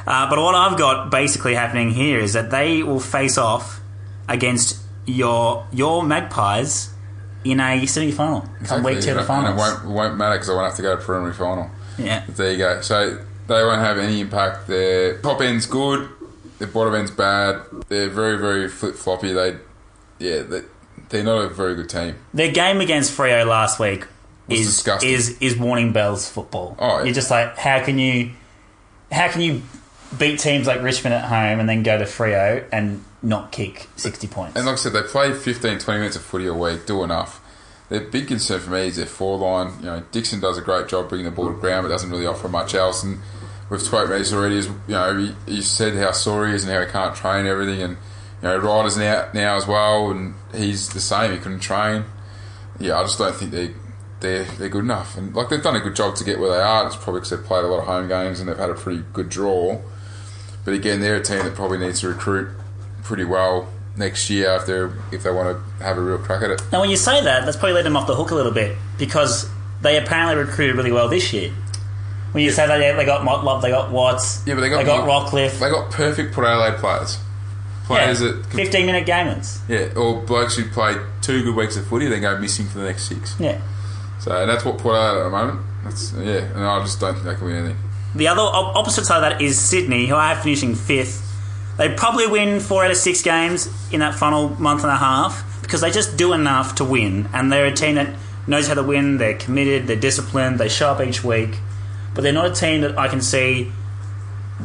[0.06, 3.80] Uh, but what I've got basically happening here is that they will face off
[4.28, 6.90] against your your Magpies
[7.44, 10.36] in a semi final, come week two of the and it won't, it won't matter
[10.36, 11.70] because I won't have to go to preliminary final.
[11.98, 12.82] Yeah, But there you go.
[12.82, 14.68] So they won't have any impact.
[14.68, 16.10] Their top end's good.
[16.60, 17.62] Their bottom end's bad.
[17.90, 19.34] They're very, very flip floppy.
[19.34, 19.58] They,
[20.20, 20.62] yeah, they,
[21.10, 22.16] they're not a very good team.
[22.34, 24.08] their game against Freo last week
[24.48, 25.10] Was is disgusting.
[25.10, 26.76] is is warning bells football.
[26.80, 27.04] Oh, yeah.
[27.06, 28.32] You're just like, how can you,
[29.12, 29.62] how can you
[30.18, 34.28] beat teams like Richmond at home and then go to Freo and not kick sixty
[34.28, 34.56] points?
[34.56, 37.40] And like I said, they play 15, 20 minutes of footy a week, do enough.
[37.90, 39.74] Their big concern for me is their four line.
[39.80, 42.26] You know, Dixon does a great job bringing the ball to ground, but doesn't really
[42.26, 43.04] offer much else.
[43.04, 43.20] And
[43.70, 44.58] we've spoken about this already.
[44.58, 47.46] Is you know, he, he said how sore he is and how he can't train
[47.46, 47.82] everything.
[47.82, 47.98] And
[48.42, 51.32] you know, Ryder's now now as well, and he's the same.
[51.32, 52.06] He couldn't train.
[52.80, 53.74] Yeah, I just don't think they
[54.22, 55.16] they're they're good enough.
[55.16, 56.88] And like they've done a good job to get where they are.
[56.88, 59.04] It's probably because they've played a lot of home games and they've had a pretty
[59.14, 59.80] good draw.
[60.66, 62.48] But again, they're a team that probably needs to recruit
[63.04, 66.50] pretty well next year if they if they want to have a real crack at
[66.52, 66.62] it.
[66.72, 68.76] Now, when you say that, that's probably let them off the hook a little bit
[68.98, 69.50] because
[69.82, 71.52] they apparently recruited really well this year.
[72.32, 74.78] When you say that, yeah, they got Motlop, they got Watts, Yeah, but they got
[74.78, 79.60] they got Mot- Rockliff, They got perfect Port Adelaide players, yeah, players that fifteen-minute gamers.
[79.68, 82.86] yeah, or blokes who play two good weeks of footy, then go missing for the
[82.86, 83.36] next six.
[83.40, 83.62] Yeah.
[84.20, 85.60] So and that's what Port Adelaide at the moment.
[85.84, 87.78] That's yeah, and I just don't think they can win anything.
[88.16, 91.22] The other op- opposite side of that is Sydney, who are finishing fifth.
[91.78, 95.62] They probably win four out of six games in that final month and a half
[95.62, 98.84] because they just do enough to win, and they're a team that knows how to
[98.84, 99.18] win.
[99.18, 101.58] They're committed, they're disciplined, they show up each week,
[102.14, 103.72] but they're not a team that I can see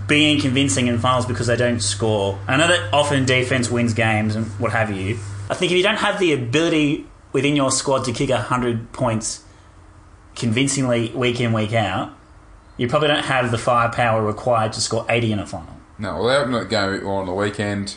[0.06, 2.38] being convincing in finals because they don't score.
[2.46, 5.18] I know that often defense wins games and what have you.
[5.48, 9.44] I think if you don't have the ability within your squad to kick hundred points
[10.34, 12.12] convincingly week in week out,
[12.78, 15.76] you probably don't have the firepower required to score 80 in a final.
[15.98, 17.96] No, well, they opened that game on the weekend.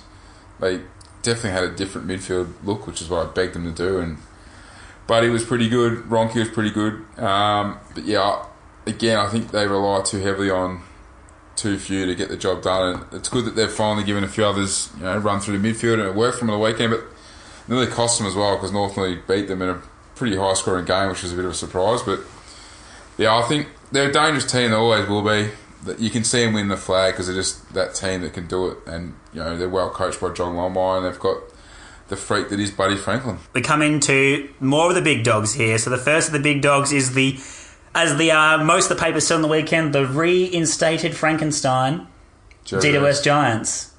[0.59, 0.81] They
[1.21, 3.99] definitely had a different midfield look, which is what I begged them to do.
[3.99, 4.17] And
[5.07, 6.03] Buddy was pretty good.
[6.05, 6.93] Ronke was pretty good.
[7.17, 8.45] Um, but yeah,
[8.85, 10.81] again, I think they rely too heavily on
[11.55, 12.95] too few to get the job done.
[12.95, 15.69] And it's good that they've finally given a few others, you know, run through the
[15.69, 16.91] midfield, and it worked on the weekend.
[16.91, 17.05] But it
[17.67, 19.81] nearly cost them as well because Northland beat them in a
[20.15, 22.01] pretty high scoring game, which was a bit of a surprise.
[22.01, 22.21] But
[23.17, 24.71] yeah, I think they're a dangerous team.
[24.71, 25.51] They always will be.
[25.97, 28.67] You can see them win the flag because they're just that team that can do
[28.67, 31.41] it, and you know they're well coached by John Longmire, and they've got
[32.11, 33.39] the freak that is Buddy Franklin.
[33.53, 35.77] We come into more of the big dogs here.
[35.77, 37.39] So the first of the big dogs is the,
[37.95, 42.07] as the uh, most of the papers said on the weekend, the reinstated Frankenstein
[42.65, 43.93] GWS Giants.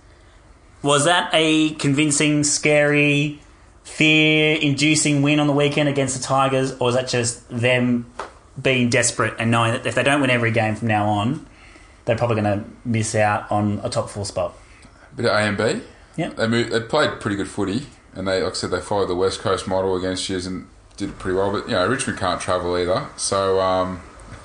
[0.83, 3.41] Was that a convincing, scary,
[3.85, 8.13] fear-inducing win on the weekend against the Tigers, or was that just them
[8.61, 11.47] being desperate and knowing that if they don't win every game from now on,
[12.05, 14.55] they're probably going to miss out on a top four spot?
[15.17, 15.81] bit of A and B.
[16.17, 16.31] Yeah.
[16.31, 19.15] They moved, they played pretty good footy, and they like I said they followed the
[19.15, 21.53] West Coast model against you and did it pretty well.
[21.53, 24.01] But you know Richmond can't travel either, so um,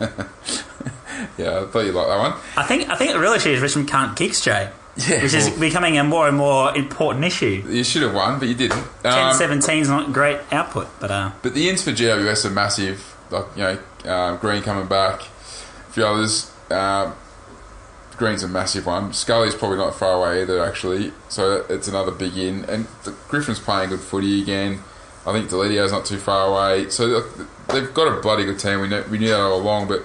[1.38, 2.34] yeah, I thought you'd like that one.
[2.56, 5.50] I think I think the real issue is Richmond can't kick straight, Yeah, which is
[5.50, 7.64] well- becoming a more and more important issue.
[7.68, 8.84] You should have won, but you didn't.
[9.04, 12.50] 10 Um, 17 is not great output, but uh, But the ins for GWS are
[12.52, 13.14] massive.
[13.30, 16.52] Like you know, uh, Green coming back, a few others.
[16.70, 17.14] Uh,
[18.18, 19.14] Green's a massive one.
[19.14, 21.12] Scully's probably not far away either, actually.
[21.30, 22.66] So it's another big in.
[22.66, 24.80] And the Griffin's playing good footy again.
[25.26, 26.90] I think Deledio's not too far away.
[26.90, 27.22] So
[27.70, 28.82] they've got a bloody good team.
[28.82, 30.04] We, know, we knew that all along, but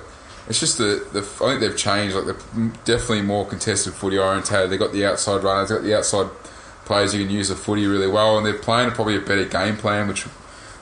[0.48, 2.16] It's just the, the I think they've changed.
[2.16, 4.70] Like they're definitely more contested footy orientated.
[4.70, 6.28] They've got the outside runners, they've got the outside
[6.84, 9.76] players who can use the footy really well, and they're playing probably a better game
[9.76, 10.26] plan, which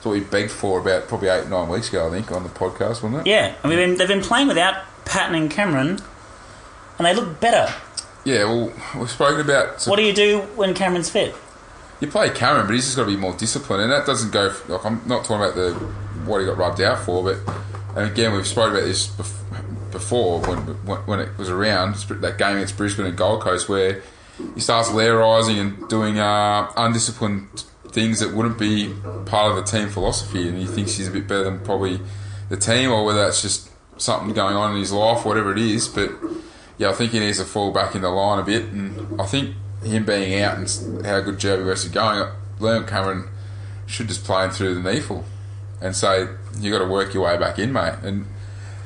[0.05, 2.07] what we begged for about probably eight nine weeks ago.
[2.07, 3.27] I think on the podcast, wasn't it?
[3.27, 5.99] Yeah, and we've been, they've been playing without Patton and Cameron,
[6.97, 7.73] and they look better.
[8.23, 8.45] Yeah.
[8.45, 9.85] Well, we've spoken about.
[9.85, 11.35] What do you do when Cameron's fit?
[11.99, 14.53] You play Cameron, but he's just got to be more disciplined, and that doesn't go.
[14.67, 15.73] Like I'm not talking about the
[16.25, 17.37] what he got rubbed out for, but
[17.95, 19.07] and again we've spoken about this
[19.91, 20.57] before when
[21.05, 24.01] when it was around that game against Brisbane and Gold Coast where
[24.55, 28.93] he starts lairising and doing uh, undisciplined things that wouldn't be
[29.25, 31.99] part of the team philosophy, and he thinks he's a bit better than probably
[32.49, 35.87] the team, or whether that's just something going on in his life, whatever it is.
[35.87, 36.11] But
[36.77, 39.25] yeah, I think he needs to fall back in the line a bit, and I
[39.25, 43.27] think him being out and how good Jeremy West is going, Leon Cameron
[43.87, 45.23] should just play him through the NEAFL
[45.81, 46.27] and say
[46.59, 47.95] you got to work your way back in, mate.
[48.03, 48.27] And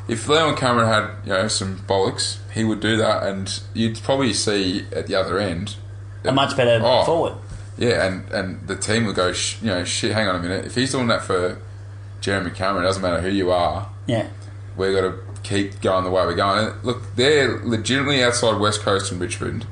[0.07, 4.33] if Leon Cameron had you know some bollocks, he would do that, and you'd probably
[4.33, 5.75] see at the other end
[6.23, 7.03] A much better Oh.
[7.03, 7.33] forward.
[7.77, 10.65] Yeah, and, and the team would go, sh- you know, shit, hang on a minute.
[10.65, 11.59] If he's doing that for
[12.21, 14.27] Jeremy Cameron, it doesn't matter who you are, Yeah.
[14.77, 16.67] we've got to keep going the way we're going.
[16.69, 19.65] And look, they're legitimately outside West Coast and Richmond.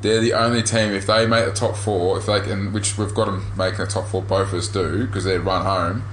[0.00, 3.12] They're the only team, if they make the top four, if they can, which we've
[3.14, 6.04] got them making the top four, both of us do, because they run home,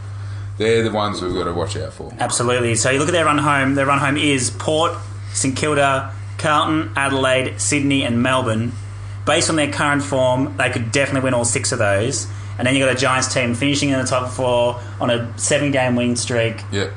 [0.58, 2.12] they're the ones we've got to watch out for.
[2.20, 2.76] Absolutely.
[2.76, 3.76] So you look at their run home.
[3.76, 4.92] Their run home is Port,
[5.32, 8.74] St Kilda, Carlton, Adelaide, Sydney, and Melbourne.
[9.28, 12.26] Based on their current form, they could definitely win all six of those.
[12.58, 15.96] And then you got a Giants team finishing in the top four on a seven-game
[15.96, 16.64] winning streak.
[16.72, 16.90] Yeah.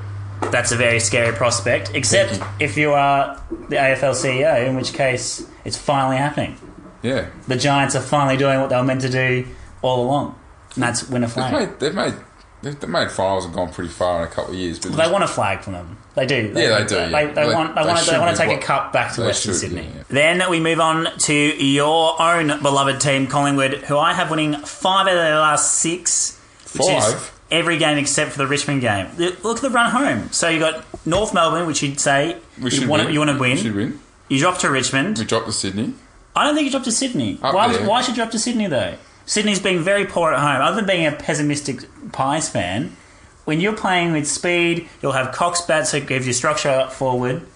[0.51, 1.90] That's a very scary prospect.
[1.93, 6.57] Except Thank if you are the AFL CEO, in which case it's finally happening.
[7.03, 7.29] Yeah.
[7.47, 9.47] The Giants are finally doing what they were meant to do
[9.83, 10.38] all along,
[10.75, 11.53] and that's win a They've flag.
[11.53, 12.14] made, they've made,
[12.62, 15.25] they've made finals and gone pretty far in a couple of years, but They want
[15.25, 15.96] a flag from them.
[16.14, 16.53] They do.
[16.55, 17.27] Yeah, they do, They, yeah.
[17.27, 17.75] they, They- want.
[17.75, 18.05] They, they want.
[18.05, 19.88] To, they want to take a cup back to Western should, Sydney.
[19.94, 20.03] yeah.
[20.09, 25.07] Then we move on to your own beloved team, Collingwood, who I have winning five
[25.07, 26.37] out of their last six.
[26.64, 27.37] Five?
[27.51, 29.09] Every game except for the Richmond game.
[29.18, 30.29] Look at the run home.
[30.31, 33.12] So you got North Melbourne, which you'd say we you want, win.
[33.12, 33.53] you want to win.
[33.53, 33.99] We should win.
[34.29, 35.18] You drop to Richmond.
[35.18, 35.94] We dropped to Sydney.
[36.37, 37.40] I don't think you dropped to Sydney.
[37.42, 37.88] Up Why, there.
[37.88, 38.94] why should you drop to Sydney though?
[39.31, 40.61] Sydney's being very poor at home.
[40.61, 42.97] Other than being a pessimistic Pies fan,
[43.45, 47.47] when you're playing with speed, you'll have Cox bats that gives you structure up forward.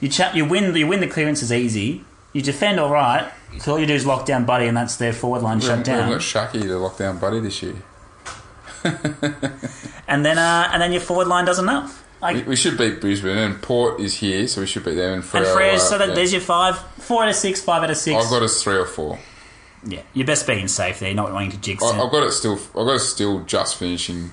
[0.00, 2.06] You cha- you win you win the clearances easy.
[2.32, 3.30] You defend all right.
[3.58, 5.86] So all you do is lock down Buddy, and that's their forward line We shut
[5.86, 7.76] haven't, we haven't got Shaki to lock down Buddy this year.
[10.08, 12.02] And then uh, and then your forward line does enough.
[12.22, 15.12] We, Like we should beat Brisbane, and Port is here, so we should beat them.
[15.12, 16.14] And and Freo, Freo, uh, so that yeah.
[16.14, 18.76] there's your five, four out of six, five out of 6 I've got us three
[18.76, 19.18] or four.
[19.84, 21.14] Yeah, you're best being safe there.
[21.14, 22.04] Not wanting to jinx I, it.
[22.04, 22.54] I've got it still.
[22.54, 24.32] I've got it still just finishing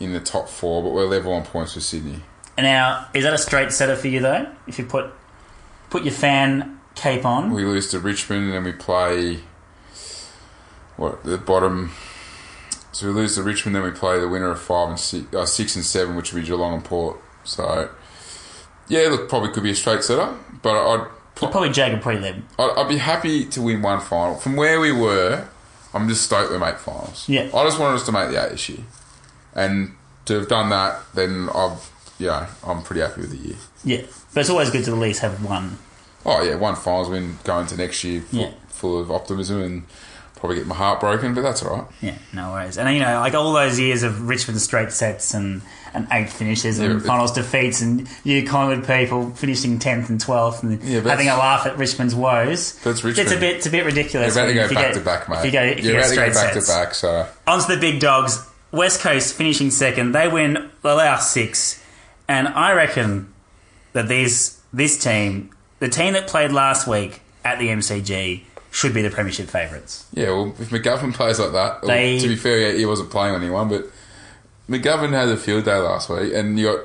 [0.00, 2.22] in the top four, but we're level on points with Sydney.
[2.56, 4.50] And now, is that a straight setter for you though?
[4.66, 5.12] If you put
[5.90, 9.40] put your fan cape on, We lose to Richmond, and then we play
[10.96, 11.92] what the bottom.
[12.92, 15.44] So we lose to Richmond, then we play the winner of five and six, uh,
[15.44, 17.20] six and seven, which would be Geelong and Port.
[17.44, 17.90] So
[18.88, 21.06] yeah, look, probably could be a straight setter, but I'd
[21.36, 22.42] probably Jacob Prelim.
[22.58, 24.34] I'd, I'd be happy to win one final.
[24.36, 25.46] From where we were,
[25.94, 27.28] I'm just stoked we make finals.
[27.28, 27.42] Yeah.
[27.54, 28.80] I just wanted us to make the eight this year,
[29.54, 29.94] and
[30.26, 33.56] to have done that, then I've yeah, I'm pretty happy with the year.
[33.84, 35.78] Yeah, but it's always good to at least have one.
[36.24, 38.50] Oh yeah, one finals win going to next year, full, Yeah.
[38.68, 39.82] full of optimism and
[40.36, 41.86] probably get my heart broken, but that's all right.
[42.00, 42.78] Yeah, no worries.
[42.78, 45.62] And you know, like all those years of Richmond straight sets and
[45.94, 50.62] and eight finishes and Yeah, finals defeats, and you Collingwood people finishing tenth and twelfth
[50.62, 52.74] and Yeah, having a laugh at Richmond's woes.
[52.80, 54.34] That's It's a bit, it's a bit ridiculous.
[54.36, 55.38] You're about to go if you back get- to back, mate.
[55.38, 56.66] If you go, if you You're get about to go straight back sets.
[56.66, 58.42] to back, so On to the big dogs.
[58.72, 60.12] West Coast finishing second.
[60.12, 61.82] They win the last six,
[62.28, 63.32] and I reckon
[63.94, 68.42] that these this team, the team that played last week at the MCG,
[68.76, 70.04] should be the premiership favourites.
[70.12, 70.26] yeah.
[70.30, 73.68] Well, if McGovern plays like that, They- to be fair, yeah, he wasn't playing anyone,
[73.70, 73.86] but
[74.68, 76.80] McGovern had a field day last week, and you got.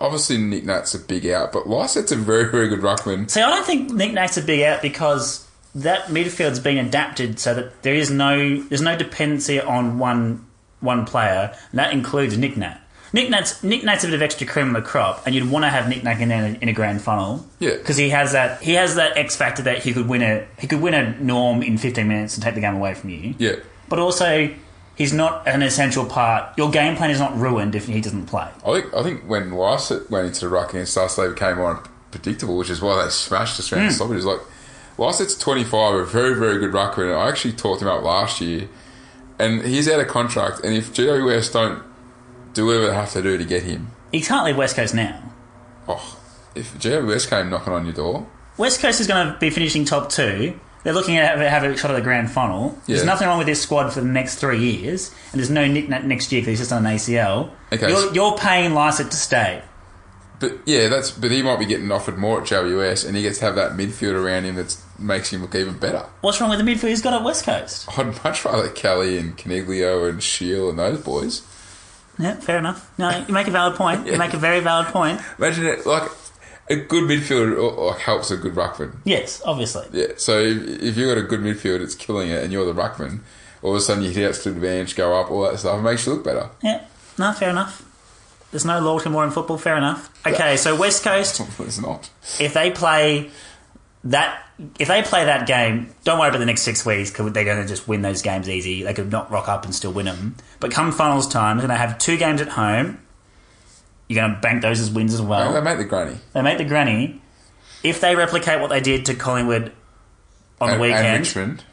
[0.00, 3.30] Obviously, Nick Nat's a big out, but Lycett's a very, very good ruckman.
[3.30, 7.54] See, I don't think Nick Nat's a big out because that midfield's been adapted so
[7.54, 10.44] that there is no there's no dependency on one
[10.80, 12.80] one player, and that includes Nick Nat.
[13.14, 15.64] Nick Nat's Nick Nat's a bit of extra cream on the crop, and you'd want
[15.64, 17.46] to have Nick Nat in there in a grand final.
[17.60, 17.76] Yeah.
[17.76, 20.66] because he has that he has that X factor that he could win a he
[20.66, 23.36] could win a norm in 15 minutes and take the game away from you.
[23.38, 23.54] Yeah,
[23.88, 24.52] But also,
[24.96, 26.58] he's not an essential part.
[26.58, 28.48] Your game plan is not ruined if he doesn't play.
[28.66, 31.76] I think I think when Lycett went into the ruck against us, they became more
[31.76, 33.94] unpredictable, which is why they smashed us around the hmm.
[33.94, 34.24] stoppages.
[34.24, 34.40] Like
[34.98, 37.12] Lycett's twenty five, a very, very good ruckman.
[37.12, 38.68] and I actually talked him up last year,
[39.38, 40.64] and he's out of contract.
[40.64, 41.93] And if GWS don't
[42.54, 45.22] do whatever they have to do to get him, He can't leave West Coast now.
[45.88, 46.18] oh,
[46.54, 50.08] if west came knocking on your door, West Coast is going to be finishing top
[50.10, 50.58] two.
[50.84, 52.78] They're looking at have, have a shot at the grand final.
[52.86, 55.88] There's nothing wrong with this squad for the next three years, and there's no Nick
[55.88, 57.50] next year because he's just on an ACL.
[57.72, 59.62] Okay, You're, you're paying Lycett to stay.
[60.40, 63.38] but yeah, that's but he might be getting offered more at GWS, and he gets
[63.38, 66.06] to have that midfield around him that makes him look even better.
[66.20, 67.88] What's wrong with the midfield he's got at West Coast?
[67.98, 71.40] I'd much rather Kelly and Coniglio and Shiel and those boys.
[72.18, 72.90] Yeah, fair enough.
[72.98, 74.06] No, you make a valid point.
[74.06, 75.20] You make a very valid point.
[75.38, 76.10] Imagine it like
[76.68, 78.94] a good midfielder like, helps a good ruckman.
[79.04, 79.86] Yes, obviously.
[79.92, 82.80] Yeah, so if, if you've got a good midfield, it's killing it, and you're the
[82.80, 83.20] ruckman.
[83.62, 85.78] All of a sudden, you hit out split advantage, go up, all that stuff.
[85.78, 86.50] It makes you look better.
[86.62, 86.84] Yeah,
[87.18, 87.82] no, fair enough.
[88.50, 89.58] There's no loyalty more in football.
[89.58, 90.10] Fair enough.
[90.26, 92.10] Okay, so West Coast, it's not.
[92.38, 93.30] if they play
[94.04, 94.42] that,
[94.78, 97.62] if they play that game, don't worry about the next six weeks because they're going
[97.62, 98.82] to just win those games easy.
[98.82, 100.36] They could not rock up and still win them.
[100.60, 103.00] But come finals time, they're going to have two games at home.
[104.08, 105.52] You're going to bank those as wins as well.
[105.52, 106.18] they make the granny.
[106.34, 107.22] They make the granny.
[107.82, 109.72] If they replicate what they did to Collingwood
[110.60, 111.64] on and, the weekend and Richmond.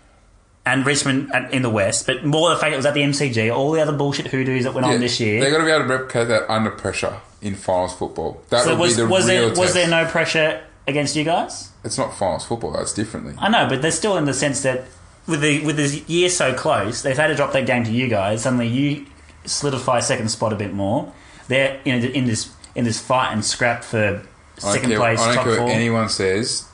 [0.66, 3.72] and Richmond in the West, but more the fact it was at the MCG, all
[3.72, 5.42] the other bullshit hoodoos that went Yeah, on this year.
[5.42, 8.42] They've got to be able to replicate that under pressure in finals football.
[8.50, 11.24] That so would was, be the was real there was there no pressure against you
[11.24, 11.72] guys?
[11.84, 12.72] It's not finals football.
[12.72, 13.34] That's differently.
[13.38, 14.86] I know, but they're still in the sense that
[15.28, 18.08] with the with the year so close, they've had to drop that game to you
[18.08, 18.44] guys.
[18.44, 19.06] Suddenly, you
[19.46, 21.12] solidify second spot a bit more.
[21.48, 24.26] They're know in this in this fight and scrap for
[24.58, 25.66] second care, place, I don't top care four.
[25.66, 26.68] what anyone says.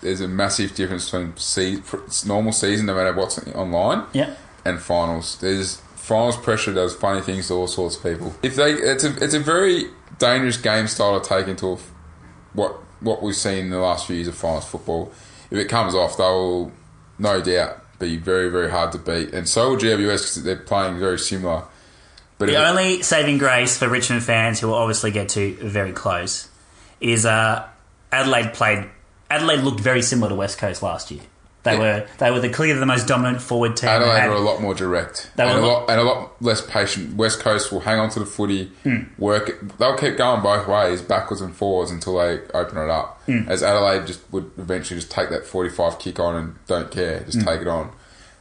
[0.00, 1.82] There's a massive difference between se-
[2.26, 5.38] normal season, no matter what's online, yeah, and finals.
[5.40, 8.34] There's finals pressure does funny things to all sorts of people.
[8.42, 9.86] If they, it's a it's a very
[10.18, 11.78] dangerous game style to take into
[12.52, 15.12] what what we've seen in the last few years of finals football.
[15.50, 16.72] If it comes off, they will
[17.18, 20.98] no doubt be very very hard to beat, and so will GWS because they're playing
[20.98, 21.64] very similar.
[22.38, 25.92] But the it- only saving grace for Richmond fans who will obviously get to very
[25.92, 26.48] close
[27.00, 27.68] is uh,
[28.10, 28.88] Adelaide played.
[29.30, 31.22] Adelaide looked very similar to West Coast last year.
[31.64, 31.78] They Yeah.
[31.78, 33.88] were they were the clearly the most dominant forward team.
[33.88, 36.02] They Adelaide had- are a lot more direct They and were a lot and a
[36.02, 37.14] lot less patient.
[37.16, 39.02] West Coast will hang on to the footy, Hmm.
[39.16, 39.58] work.
[39.78, 43.20] They'll keep going both ways, backwards and forwards, until they open it up.
[43.26, 43.42] Hmm.
[43.48, 47.38] As Adelaide just would eventually just take that forty-five kick on and don't care, just
[47.38, 47.44] Hmm.
[47.46, 47.90] take it on.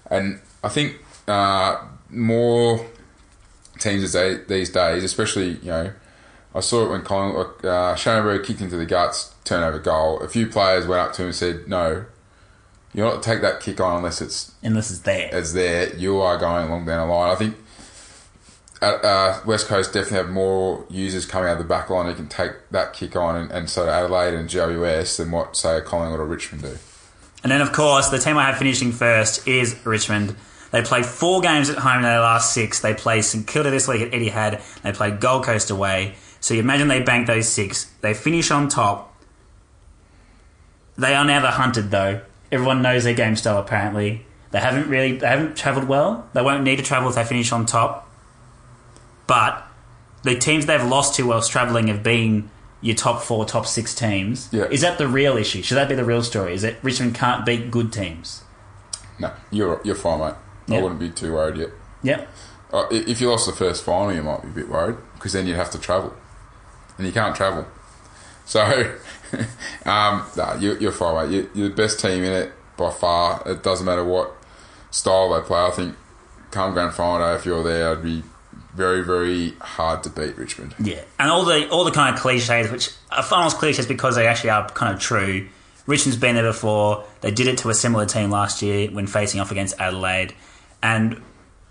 [0.09, 0.95] And I think
[1.27, 1.75] uh,
[2.09, 2.83] more
[3.79, 5.91] teams these day- these days, especially you know,
[6.55, 10.19] I saw it when Colin, uh, Shannon kicked into the guts, turnover goal.
[10.21, 12.03] A few players went up to him and said, "No,
[12.93, 15.33] you're not take that kick on unless it's this is there.
[15.33, 17.31] as there, you are going along down the line.
[17.31, 17.55] I think
[18.81, 22.15] uh, uh, West Coast definitely have more users coming out of the back line who
[22.15, 25.79] can take that kick on, and, and so do Adelaide and GWS than what say
[25.81, 26.77] Collingwood or Richmond do.
[27.43, 30.35] And then, of course, the team I have finishing first is Richmond.
[30.71, 32.79] They played four games at home in their last six.
[32.79, 34.81] They played St Kilda this week at Etihad.
[34.83, 36.15] They played Gold Coast away.
[36.39, 37.85] So you imagine they bank those six.
[38.01, 39.15] They finish on top.
[40.97, 42.21] They are now the hunted, though.
[42.51, 43.57] Everyone knows their game style.
[43.57, 46.29] Apparently, they haven't really they haven't travelled well.
[46.33, 48.09] They won't need to travel if they finish on top.
[49.27, 49.65] But
[50.23, 52.49] the teams they've lost to whilst travelling have been
[52.81, 54.49] your top four, top six teams.
[54.51, 54.65] Yeah.
[54.65, 55.61] Is that the real issue?
[55.61, 56.53] Should that be the real story?
[56.53, 58.43] Is that Richmond can't beat good teams?
[59.19, 60.33] No, you're you're fine, mate.
[60.67, 60.79] Yeah.
[60.79, 61.69] I wouldn't be too worried yet.
[62.03, 62.29] Yep.
[62.73, 65.45] Uh, if you lost the first final, you might be a bit worried because then
[65.45, 66.13] you'd have to travel,
[66.97, 67.67] and you can't travel.
[68.45, 68.95] So,
[69.85, 71.33] um, nah, you, you're far away.
[71.33, 73.43] You, you're the best team in it by far.
[73.45, 74.31] It doesn't matter what
[74.89, 75.59] style they play.
[75.59, 75.95] I think
[76.51, 78.23] come grand final day, if you're there, it'd be
[78.75, 80.75] very, very hard to beat Richmond.
[80.79, 84.27] Yeah, and all the all the kind of cliches, which are finals cliches because they
[84.27, 85.47] actually are kind of true.
[85.87, 87.03] Richmond's been there before.
[87.21, 90.33] They did it to a similar team last year when facing off against Adelaide,
[90.81, 91.21] and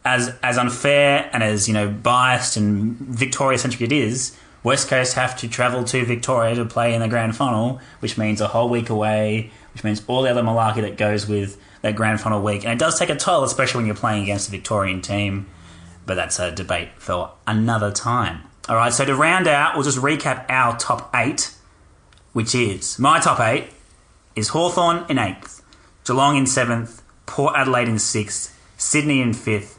[0.04, 5.14] as as unfair and as you know biased and Victoria centric it is, West Coast
[5.14, 8.68] have to travel to Victoria to play in the grand final, which means a whole
[8.68, 12.64] week away, which means all the other malarkey that goes with that grand final week,
[12.64, 15.46] and it does take a toll, especially when you're playing against a Victorian team
[16.10, 18.42] but that's a debate for another time.
[18.68, 21.54] All right, so to round out, we'll just recap our top eight,
[22.32, 23.70] which is my top eight
[24.34, 25.62] is Hawthorn in eighth,
[26.04, 29.78] Geelong in seventh, Port Adelaide in sixth, Sydney in fifth,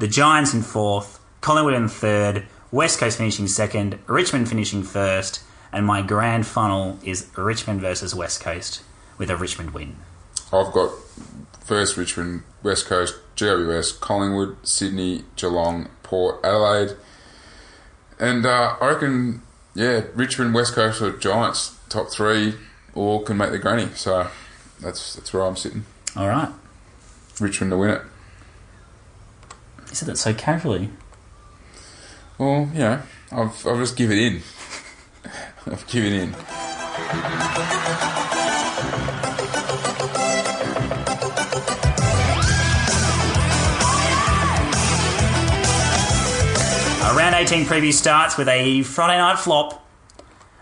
[0.00, 5.42] the Giants in fourth, Collingwood in third, West Coast finishing second, Richmond finishing first,
[5.72, 8.82] and my grand final is Richmond versus West Coast
[9.16, 9.96] with a Richmond win.
[10.52, 10.90] I've got
[11.60, 16.96] first Richmond, West Coast, GWS, Collingwood, Sydney, Geelong, Port, Adelaide,
[18.18, 19.42] and uh, I reckon,
[19.74, 22.54] yeah, Richmond, West Coast, or Giants, top three,
[22.94, 23.88] all can make the granny.
[23.94, 24.28] So
[24.80, 25.84] that's that's where I'm sitting.
[26.16, 26.50] All right,
[27.40, 28.02] Richmond to win it.
[29.88, 30.90] you said that so casually.
[32.38, 34.42] Well, you know, I've I've just given in.
[35.66, 36.28] I've given in.
[47.02, 49.84] A round 18 preview starts with a Friday night flop.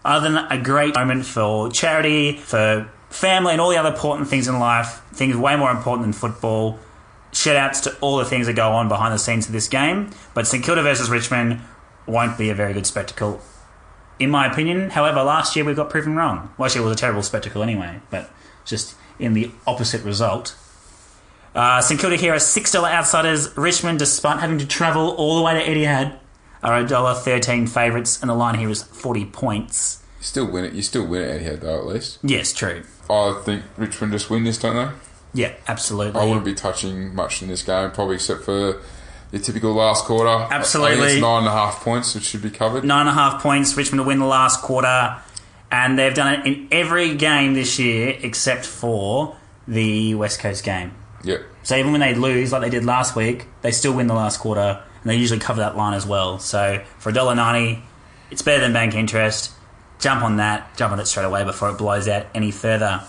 [0.02, 4.48] Other than a great moment for charity, for family, and all the other important things
[4.48, 6.78] in life, things way more important than football.
[7.36, 10.10] Shout outs to all the things that go on behind the scenes of this game.
[10.32, 11.60] But St Kilda versus Richmond
[12.06, 13.42] won't be a very good spectacle,
[14.18, 14.88] in my opinion.
[14.88, 16.54] However, last year we got proven wrong.
[16.56, 18.30] Well, actually, it was a terrible spectacle anyway, but
[18.64, 20.56] just in the opposite result.
[21.54, 23.54] Uh, St Kilda here are $6 outsiders.
[23.54, 26.18] Richmond, despite having to travel all the way to Etihad,
[26.62, 30.02] are a dollar thirteen favourites, and the line here is 40 points.
[30.20, 30.72] You still win it.
[30.72, 32.18] You still win it here, though, at least.
[32.22, 32.82] Yes, true.
[33.10, 35.05] I think Richmond just win this, don't they?
[35.36, 36.18] Yeah, absolutely.
[36.18, 38.80] I wouldn't be touching much in this game, probably except for
[39.30, 40.30] the typical last quarter.
[40.30, 41.12] Absolutely.
[41.12, 42.84] it's nine and a half points, which should be covered.
[42.84, 45.16] Nine and a half points, Richmond to win the last quarter,
[45.70, 49.36] and they've done it in every game this year except for
[49.68, 50.94] the West Coast game.
[51.24, 51.42] Yep.
[51.64, 54.40] So even when they lose, like they did last week, they still win the last
[54.40, 56.38] quarter, and they usually cover that line as well.
[56.38, 57.82] So for $1.90,
[58.30, 59.52] it's better than bank interest.
[59.98, 63.02] Jump on that, jump on it straight away before it blows out any further.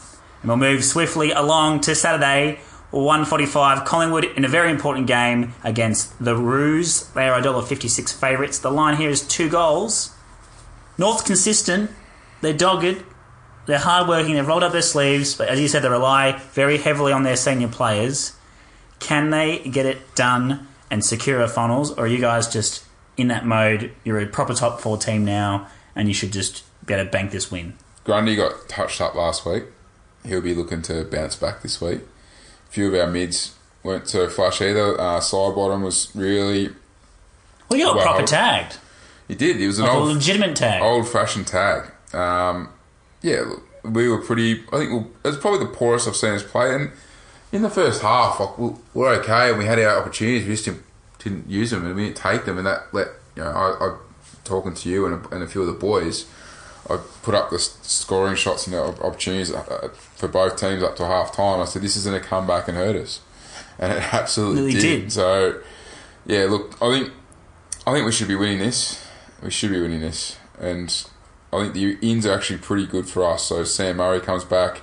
[0.47, 2.59] We'll move swiftly along to Saturday,
[2.91, 7.07] 145 Collingwood in a very important game against the Roos.
[7.09, 8.59] They are $1.56 favourites.
[8.59, 10.15] The line here is two goals.
[10.97, 11.91] North's consistent.
[12.39, 13.03] They're dogged.
[13.65, 14.35] They're hardworking.
[14.35, 15.35] They've rolled up their sleeves.
[15.35, 18.33] But as you said, they rely very heavily on their senior players.
[18.99, 21.91] Can they get it done and secure a finals?
[21.91, 22.85] Or are you guys just
[23.17, 23.91] in that mode?
[24.05, 27.31] You're a proper top four team now, and you should just be able to bank
[27.31, 27.73] this win.
[28.05, 29.65] Grundy got touched up last week.
[30.25, 32.01] He'll be looking to bounce back this week.
[32.67, 34.99] A few of our mids weren't so flush either.
[34.99, 36.69] Uh, Sidebottom was really.
[37.69, 38.77] Well, you got Well, proper tagged.
[39.27, 39.57] He did.
[39.57, 40.81] He was an Like a old legitimate tag.
[40.81, 41.91] old fashioned tag.
[42.13, 42.69] Um,
[43.21, 44.63] yeah, look, we were pretty.
[44.71, 46.73] I think we it was probably the poorest I've seen us play.
[46.75, 46.91] And
[47.51, 50.45] in the first half, like we we're okay, and we had our opportunities.
[50.47, 50.83] We just didn't,
[51.19, 52.57] didn't use them, and we didn't take them.
[52.57, 53.97] And that let you know, I, I
[54.45, 56.25] talking to you and a, and a few of the boys.
[56.89, 61.05] I put up the scoring shots and the opportunities uh, for both teams up to
[61.05, 61.59] half time.
[61.59, 63.19] I said, "This is going to come back and hurt us,"
[63.79, 65.01] and it absolutely Really did.
[65.01, 65.11] did.
[65.11, 65.61] So,
[66.25, 67.11] yeah, look, I think
[67.85, 69.05] I think we should be winning this.
[69.43, 70.93] We should be winning this, and
[71.53, 73.43] I think the ins are actually pretty good for us.
[73.43, 74.81] So Sam Murray comes back,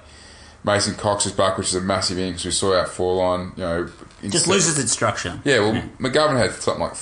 [0.62, 3.52] Mason Cox is back, which is a massive in because we saw our four line.
[3.56, 5.40] You know, Just instead- loses its structure.
[5.44, 6.94] Yeah, well, McGovern had something like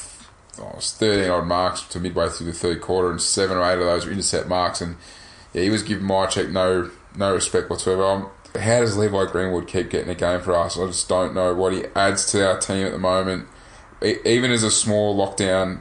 [0.59, 3.79] oh, was thirteen odd marks to midway through the third quarter, and seven or eight
[3.79, 4.97] of those were intercept marks, and
[5.53, 8.05] yeah, he was giving Mihocek no no respect whatsoever.
[8.05, 10.79] Um, how does Levi Greenwood keep getting a game for us?
[10.79, 13.49] I just don't know what he adds to our team at the moment.
[14.03, 15.81] Even as a small lockdown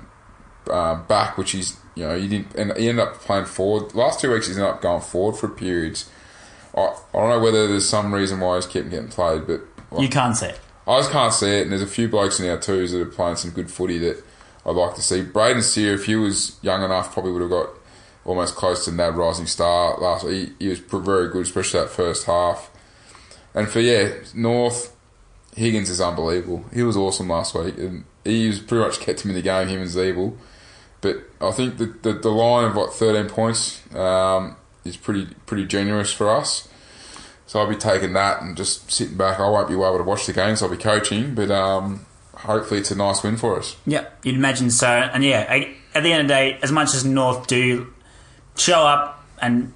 [0.69, 3.93] um, back, which he's you know he didn't, and he ended up playing forward.
[3.93, 6.09] Last two weeks he's ended up going forward for periods.
[6.75, 9.61] I, I don't know whether there's some reason why he's kept getting played, but
[9.99, 10.59] You can't see it.
[10.87, 13.05] I just can't see it, and there's a few blokes in our twos that are
[13.05, 14.23] playing some good footy that
[14.65, 15.23] I'd like to see.
[15.23, 17.69] Brayden Sier, if he was young enough, probably would have got
[18.25, 20.27] almost close to that rising star last.
[20.27, 22.69] He, he was very good, especially that first half.
[23.53, 24.95] And for, yeah, North,
[25.55, 26.65] Higgins is unbelievable.
[26.73, 29.67] He was awesome last week, and he was pretty much kept him in the game,
[29.67, 30.35] him and Ziebell.
[31.01, 34.55] But I think the, the, the line of, what, 13 points um,
[34.85, 36.67] is pretty pretty generous for us.
[37.47, 39.39] So I'll be taking that and just sitting back.
[39.39, 40.61] I won't be able to watch the games.
[40.61, 42.05] I'll be coaching, but um,
[42.43, 43.75] hopefully it's a nice win for us.
[43.85, 44.87] Yeah, you'd imagine so.
[44.87, 47.93] And yeah, I- at the end of the day, as much as North do
[48.57, 49.73] show up and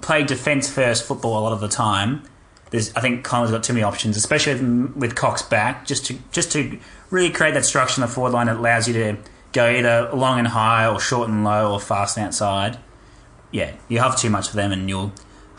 [0.00, 2.22] play defence first football a lot of the time,
[2.70, 6.18] there's I think Collins got too many options, especially with, with Cox back, just to
[6.32, 6.78] just to
[7.10, 9.16] really create that structure in the forward line that allows you to
[9.52, 12.78] go either long and high or short and low or fast and outside.
[13.50, 15.12] Yeah, you have too much for them, and you'll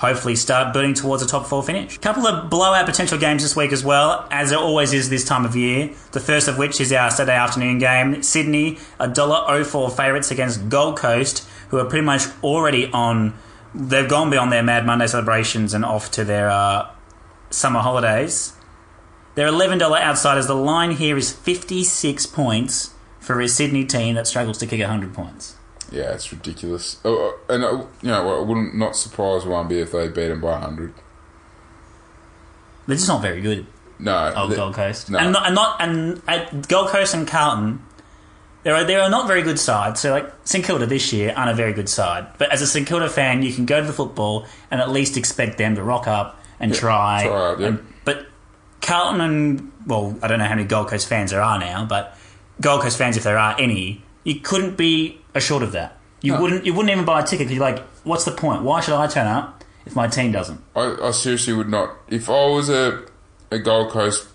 [0.03, 1.97] hopefully start building towards a top four finish.
[1.99, 5.45] couple of blowout potential games this week as well, as there always is this time
[5.45, 5.89] of year.
[6.11, 8.21] The first of which is our Saturday afternoon game.
[8.21, 13.33] Sydney, a $1.04 favourites against Gold Coast, who are pretty much already on.
[13.73, 16.89] They've gone beyond their Mad Monday celebrations and off to their uh,
[17.49, 18.51] summer holidays.
[19.35, 20.47] They're $11 outsiders.
[20.47, 25.13] The line here is 56 points for a Sydney team that struggles to kick 100
[25.13, 25.55] points.
[25.91, 26.99] Yeah, it's ridiculous.
[27.05, 27.15] Oh,
[27.49, 27.71] oh, and uh,
[28.01, 30.93] you know, I wouldn't not surprise one bit if they beat them by hundred.
[32.87, 33.65] They're just not very good.
[33.99, 35.19] No, Oh, they- Gold Coast, no.
[35.19, 37.81] and not and not and at Gold Coast and Carlton,
[38.63, 39.99] there are there are not very good sides.
[40.01, 42.27] So like St Kilda this year aren't a very good side.
[42.37, 45.15] But as a St Kilda fan, you can go to the football and at least
[45.15, 47.23] expect them to rock up and try.
[47.25, 47.67] try out, yeah.
[47.67, 48.25] And- but
[48.81, 52.17] Carlton and well, I don't know how many Gold Coast fans there are now, but
[52.59, 55.97] Gold Coast fans, if there are any, you couldn't be assured of that.
[56.21, 56.41] You No.
[56.41, 58.63] wouldn't you wouldn't even buy a ticket because you're like, what's the point?
[58.63, 60.61] Why should I turn up if my team doesn't.
[60.75, 61.97] I, I seriously would not.
[62.09, 63.05] If I was a
[63.51, 64.27] a Gold Coast,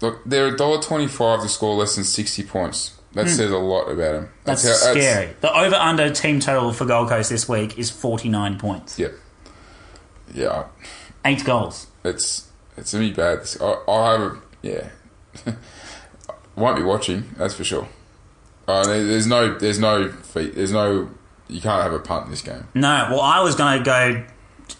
[0.00, 2.98] look, they're a dollar twenty five to score less than sixty points.
[3.14, 4.24] That says a lot about them.
[4.24, 4.30] Hmm.
[4.44, 5.36] That's, scary.
[5.42, 8.98] the over under team total for Gold Coast this week is 49 points.
[8.98, 9.08] yeah,
[10.32, 10.64] yeah.
[11.22, 11.88] Eight goals.
[12.04, 13.40] It's it's gonna be bad.
[13.60, 14.88] I, I'll have a yeah.
[16.56, 17.24] Won't be watching.
[17.36, 17.86] That's for sure.
[18.68, 20.54] Uh, there's no there's no feet.
[20.54, 21.10] There's no
[21.48, 22.66] you can't have a punt in this game.
[22.74, 24.24] No, well, I was going to go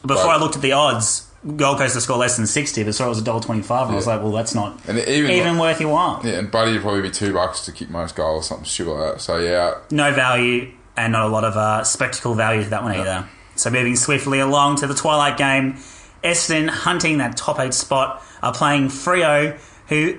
[0.07, 0.37] before Right.
[0.37, 1.29] I looked at the odds.
[1.57, 3.95] Gold Coast to score less than sixty, but saw it was a dollar twenty-five, and
[3.95, 6.75] I was like, "Well, that's not And even even worth your while." yeah, and Buddy
[6.75, 9.21] would probably be two bucks to kick most goals, or something stupid like that.
[9.21, 12.95] So yeah, No value and not a lot of uh, spectacle value to that one
[12.95, 13.29] either.
[13.57, 15.75] So moving swiftly along to the twilight game,
[16.23, 19.59] Essendon hunting that top eight spot are playing Freo,
[19.89, 20.19] who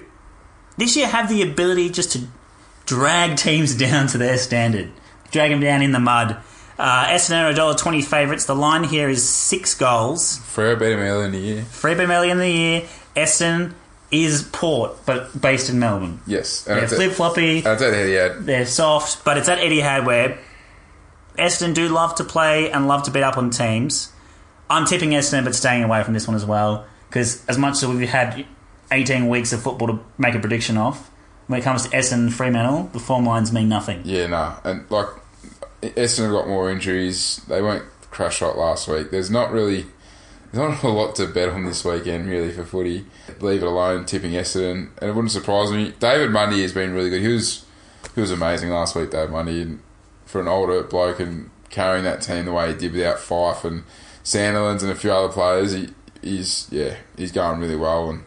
[0.76, 2.28] this year have the ability just to
[2.86, 4.92] drag teams down to their standard,
[5.32, 6.38] drag them down in the mud.
[6.78, 8.46] Uh, Essendon are $1.20 favourites.
[8.46, 10.40] The line here is six goals.
[10.40, 11.62] Freo beat him earlier in the year.
[11.64, 12.82] Free been early in the year.
[13.16, 13.74] Essendon
[14.12, 16.20] is Port, but based in Melbourne.
[16.26, 17.58] Yes, and They're flip floppy.
[17.60, 18.46] it's at Etihad.
[18.46, 20.40] They're soft, but it's at Etihad where
[21.38, 24.12] Essendon do love to play and love to beat up on teams.
[24.70, 27.86] I'm tipping Essendon, but staying away from this one as well because as much as
[27.86, 28.46] we've had
[28.92, 31.10] 18 weeks of football to make a prediction of,
[31.54, 34.02] when it comes to Essendon Fremantle, the form lines mean nothing.
[34.06, 35.06] Yeah, no, and like
[35.84, 37.42] Essendon have got more injuries.
[37.48, 39.12] They won't crash out last week.
[39.12, 39.86] There's not really,
[40.52, 43.06] there's not a lot to bet on this weekend really for footy.
[43.40, 45.94] Leave it alone, tipping Essendon, and it wouldn't surprise me.
[46.00, 47.22] David Mundy has been really good.
[47.22, 47.64] He was,
[48.16, 49.80] he was amazing last week, David Mundy, and
[50.26, 53.84] for an older bloke and carrying that team the way he did without Fyfe and
[54.24, 55.74] Sandilands and a few other players.
[55.74, 55.90] He,
[56.24, 58.24] he's yeah, he's going really well and.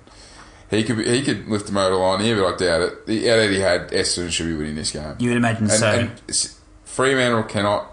[0.70, 3.06] He could be, he could lift them over the line here, but I doubt it.
[3.06, 5.14] The out he had Essendon should be winning this game.
[5.18, 5.86] You would imagine And, so.
[5.88, 6.50] and
[6.84, 7.92] Fremantle cannot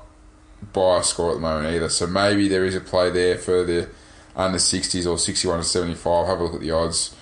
[0.72, 3.64] buy a score at the moment either, so maybe there is a play there for
[3.64, 3.90] the
[4.36, 6.28] under 60s or 61 to 75.
[6.28, 7.16] Have a look at the odds.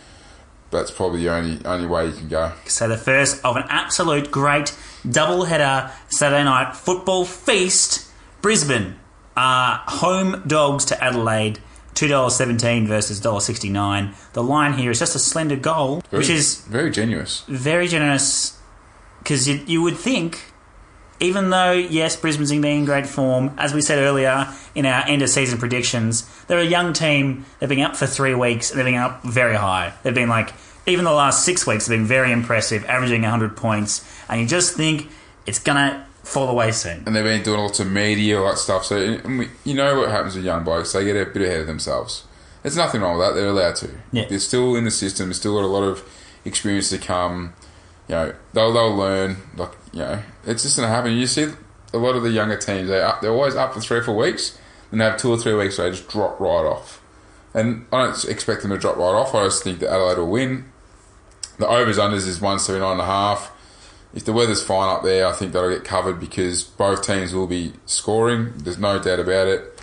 [0.70, 2.54] That's probably the only only way you can go.
[2.66, 4.74] So the first of an absolute great
[5.10, 8.08] double header Saturday night football feast.
[8.42, 8.96] Brisbane
[9.36, 11.60] are home dogs to Adelaide.
[11.94, 14.14] Two dollars seventeen versus dollar sixty nine.
[14.34, 17.44] The line here is just a slender goal, Very, which is very generous.
[17.48, 18.58] very generous.
[19.20, 20.42] Because you, you would think,
[21.20, 25.22] even though yes, Brisbane's been in great form, as we said earlier in our end
[25.22, 27.46] of season predictions, they're a young team.
[27.60, 29.94] They've been up for three weeks and they've been up very high.
[30.02, 30.54] They've been like
[30.88, 34.76] even the last six weeks have been very impressive, averaging hundred points, and you just
[34.76, 35.10] think
[35.46, 37.04] it's gonna fall away soon.
[37.06, 38.86] And they've been doing lots of media, all that stuff.
[38.86, 40.94] So and we, you know what happens with young blokes?
[40.94, 42.26] They get a bit ahead of themselves.
[42.64, 43.34] There's nothing wrong with that.
[43.34, 43.90] They're allowed to.
[44.12, 44.26] Yeah.
[44.30, 45.28] They're still in the system.
[45.28, 46.08] They've still got a lot of
[46.46, 47.54] experience to come.
[48.08, 49.38] You know, they'll they'll learn.
[49.56, 51.14] Like you know, it's just gonna happen.
[51.14, 51.52] You see
[51.94, 52.90] a lot of the younger teams.
[52.90, 54.58] They up, they're always up for three or four weeks,
[54.90, 57.02] then they have two or three weeks where they just drop right off.
[57.54, 59.36] And I don't expect them to drop right off.
[59.36, 60.72] I just think that Adelaide will win.
[61.58, 63.52] The overs unders is one seventy nine and a half.
[64.14, 67.48] If the weather's fine up there, I think that'll get covered because both teams will
[67.48, 68.54] be scoring.
[68.58, 69.80] There's no doubt about it.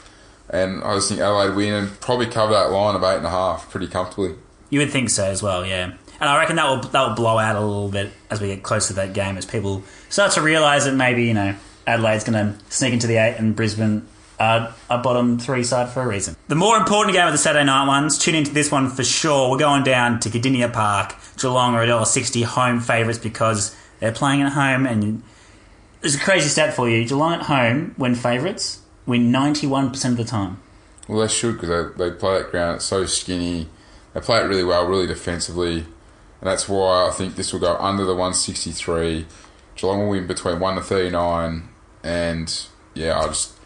[0.50, 3.30] And I just think Adelaide win and probably cover that line of eight and a
[3.30, 4.34] half pretty comfortably.
[4.70, 5.92] You would think so as well, yeah.
[6.20, 8.62] And I reckon that will that will blow out a little bit as we get
[8.62, 11.54] closer to that game, as people start to realise that maybe you know
[11.86, 14.06] Adelaide's going to sneak into the eight and Brisbane
[14.38, 16.36] are a bottom three side for a reason.
[16.48, 19.50] The more important game of the Saturday night ones, tune into this one for sure.
[19.50, 21.14] We're going down to Kardinia Park.
[21.36, 24.86] Geelong are at 60 home favourites because they're playing at home.
[24.86, 25.22] And
[26.00, 30.24] there's a crazy stat for you: Geelong at home, when favourites, win 91% of the
[30.24, 30.60] time.
[31.08, 32.76] Well, they should because they, they play that ground.
[32.76, 33.68] It's so skinny.
[34.12, 35.86] They play it really well, really defensively, and
[36.42, 39.26] that's why I think this will go under the 163.
[39.76, 41.68] Geelong will win between one to 39,
[42.02, 43.58] and yeah, I just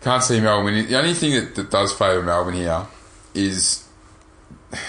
[0.00, 0.86] can't see Melbourne.
[0.86, 2.86] The only thing that, that does favour Melbourne here
[3.34, 3.88] is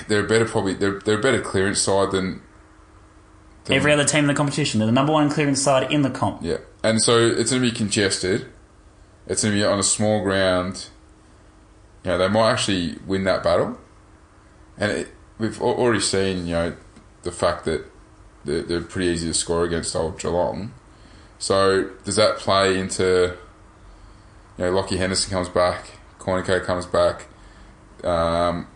[0.07, 2.41] they're a better probably they're, they're a better clearance side than,
[3.66, 6.09] than Every other team in the competition, they're the number one clearance side in the
[6.09, 6.41] comp.
[6.43, 8.47] Yeah, and so it's going to be congested.
[9.28, 10.88] It's going to be on a small ground.
[12.03, 13.78] You know, they might actually win that battle,
[14.78, 15.07] and it,
[15.38, 16.76] we've already seen, you know,
[17.24, 17.86] the fact that
[18.45, 20.74] they're, they're pretty easy to score against old Geelong.
[21.39, 23.38] So does that play into,
[24.57, 27.28] you know, Lockie Henderson comes back, Cunico comes back,
[28.03, 28.68] um,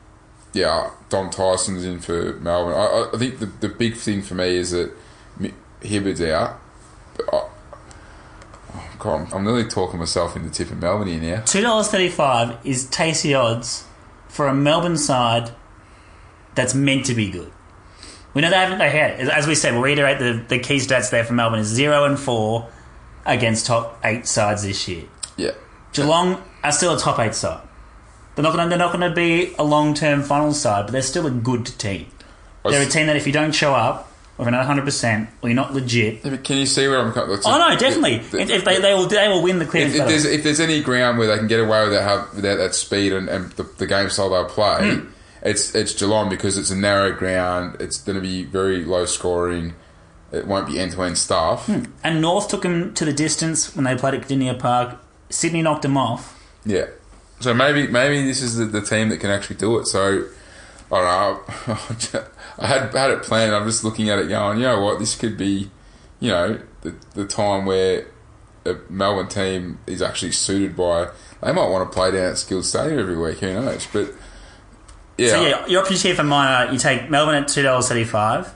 [0.53, 2.73] yeah, Dom Tyson's in for Melbourne.
[2.73, 4.91] I, I- think the, the big thing for me is that
[5.81, 6.59] Hibberd's out.
[7.15, 7.47] But I,
[8.75, 11.43] oh, God, I'm, nearly talking myself into tipping Melbourne in here now.
[11.43, 13.85] Two dollars thirty-five is tasty odds
[14.27, 15.51] for a Melbourne side
[16.55, 17.51] that's meant to be good.
[18.33, 18.77] We know they haven't.
[18.79, 21.67] They had, as we said, we'll reiterate the, the key stats there for Melbourne is
[21.67, 22.69] zero and four
[23.25, 25.03] against top eight sides this year.
[25.37, 25.51] Yeah.
[25.93, 27.66] Geelong are still a top eight side.
[28.37, 28.69] They're not going.
[28.69, 32.05] They're not going to be a long-term final side, but they're still a good team.
[32.63, 35.29] They're a team that if you don't show up, or if you're not 100, percent
[35.41, 36.23] or you're not legit.
[36.23, 37.37] Yeah, but Can you see where I'm coming?
[37.45, 38.15] Oh no, definitely.
[38.15, 40.11] If, If, if they, they will, they will win the clearance if, battle.
[40.11, 43.11] there's, if there's any ground where they can get away with that, without that speed
[43.13, 45.07] and, and the, the game style they'll play, Hmm.
[45.41, 47.77] it's it's Geelong because it's a narrow ground.
[47.79, 49.73] It's going to be very low scoring.
[50.31, 51.67] It won't be end to end stuff.
[52.03, 54.97] And North took them to the distance when they played at Kardinia Park.
[55.29, 56.37] Sydney knocked them off.
[56.65, 56.87] Yeah.
[57.39, 59.85] So maybe maybe this is the, the team that can actually do it.
[59.85, 60.25] So
[60.91, 62.23] I don't know.
[62.57, 63.53] I had had it planned.
[63.53, 65.69] I'm just looking at it, going, you know what, this could be,
[66.19, 68.07] you know, the the time where
[68.65, 71.09] a Melbourne team is actually suited by.
[71.41, 73.39] They might want to play down at Skilled Stadium every week.
[73.39, 73.87] Who knows?
[73.93, 74.13] But
[75.17, 77.87] yeah, So yeah, your options here for mine are you take Melbourne at two dollars
[77.87, 78.51] thirty-five,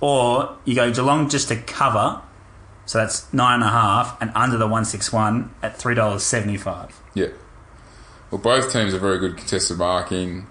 [0.00, 2.20] or you go Geelong just to cover.
[2.86, 6.24] So that's nine and a half, and under the one six one at three dollars
[6.24, 7.00] seventy-five.
[7.14, 7.28] Yeah.
[8.34, 10.48] Well, both teams are very good contested marking.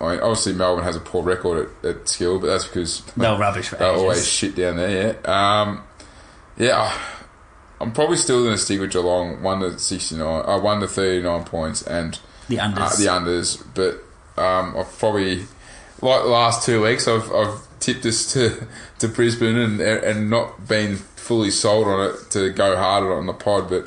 [0.00, 3.28] I mean, obviously Melbourne has a poor record at, at skill, but that's because They
[3.28, 3.82] were rubbish ages.
[3.82, 5.16] always shit down there.
[5.24, 5.82] Yeah, um,
[6.56, 6.96] yeah.
[7.80, 10.86] I'm probably still going to stick with Geelong, one to sixty nine, uh, one to
[10.86, 12.78] thirty nine points, and the unders.
[12.78, 13.64] uh, the unders.
[13.74, 15.38] But um, I've probably
[16.02, 18.64] like the last two weeks, I've, I've tipped us to,
[19.00, 23.32] to Brisbane and and not been fully sold on it to go harder on the
[23.32, 23.68] pod.
[23.68, 23.86] But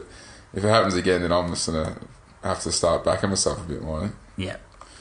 [0.54, 1.70] if it happens again, then I'm just
[2.46, 4.06] gonna have to start backing myself a bit more.
[4.06, 4.10] I.
[4.38, 4.58] Yeah.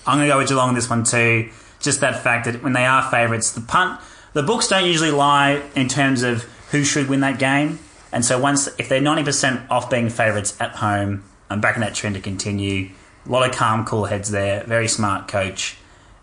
[0.07, 1.51] I'm going to go with Geelong on this one too.
[1.79, 4.01] Just that fact that when they are favourites, the punt,
[4.33, 7.79] the books don't usually lie in terms of who should win that game.
[8.13, 12.15] And so once, if they're 90% off being favourites at home, I'm backing that trend
[12.15, 12.91] to continue.
[13.27, 14.65] A lot of calm, cool heads there.
[14.65, 15.77] Very smart coach.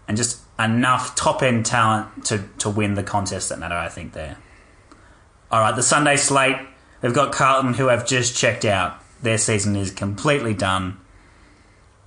[0.07, 4.13] And just enough top end talent to, to win the contest that matter, I think,
[4.13, 4.37] there.
[5.51, 6.57] All right, the Sunday slate.
[7.01, 8.97] We've got Carlton, who have just checked out.
[9.21, 10.97] Their season is completely done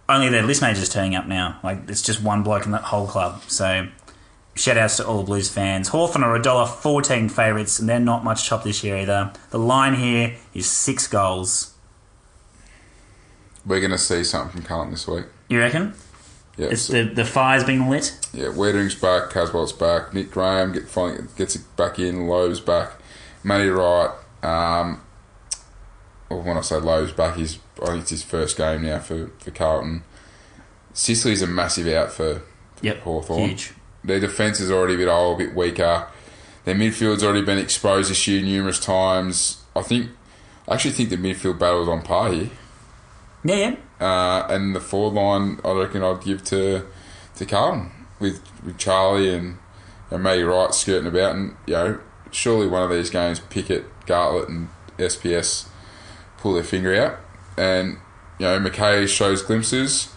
[0.08, 1.58] only their list manager's turning up now.
[1.64, 3.42] Like it's just one bloke in that whole club.
[3.48, 3.88] So
[4.54, 5.88] shout outs to all the Blues fans.
[5.88, 9.32] Hawthorn are a dollar fourteen favourites, and they're not much top this year either.
[9.50, 11.74] The line here is six goals.
[13.66, 15.24] We're gonna see something from Carlton this week.
[15.48, 15.94] You reckon?
[16.56, 18.16] Yeah, It's the the fire's being lit.
[18.32, 18.46] yeah.
[18.48, 22.92] Weitering's back, Caswell's back, Nick Graham get finally gets it back in, Lowe's back,
[23.42, 24.10] Matty Wright.
[24.42, 25.00] Um,
[26.30, 29.28] or when I say Lowe's back, he's I think it's his first game now for
[29.38, 30.04] for Carlton.
[30.92, 32.42] Sicily's a massive out for
[32.82, 33.48] Yep, Hawthorn.
[33.48, 33.72] huge.
[34.04, 36.06] Their defence is already a bit old, a bit weaker.
[36.64, 39.62] Their midfield's already been exposed this year numerous times.
[39.74, 40.10] I think,
[40.68, 42.50] I actually think the midfield battle is on par here.
[43.44, 43.76] Yeah, yeah.
[44.00, 46.86] Uh, and the forward line, I reckon I'd give to
[47.36, 49.58] to Carlton with with Charlie and
[50.10, 51.34] and Matty Wright skirting about.
[51.34, 51.98] And you know,
[52.30, 54.68] surely one of these games, Pickett, Garlett, and
[54.98, 55.66] SPS
[56.38, 57.18] pull their finger out.
[57.56, 57.98] And
[58.38, 60.08] you know, McKay shows glimpses.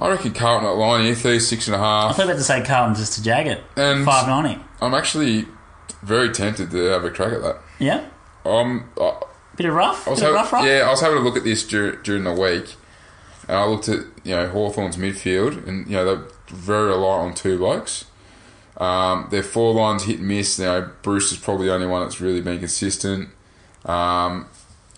[0.00, 2.16] I reckon Carlton at line here, 36 and a I half.
[2.16, 3.62] thought about to say Carlton just to jag it.
[3.76, 4.60] And- Five ninety.
[4.82, 5.46] I'm actually
[6.02, 7.56] very tempted to have a crack at that.
[7.78, 8.04] Yeah.
[8.44, 9.20] Um, I,
[9.56, 10.06] Bit of rough.
[10.06, 10.66] I was Bit having, rough, rough.
[10.66, 12.74] yeah, I was having a look at this dur- during the week,
[13.48, 17.34] and I looked at you know Hawthorn's midfield, and you know they're very reliant on
[17.34, 18.06] two blokes.
[18.76, 20.58] Um, their four lines hit and miss.
[20.58, 23.28] You know, Breust is probably the only one that's really been consistent.
[23.86, 24.48] Um,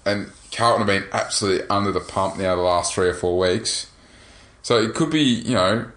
[0.07, 3.90] and Carlton have been absolutely under the pump now the last three or four weeks.
[4.62, 5.90] So it could be, you know,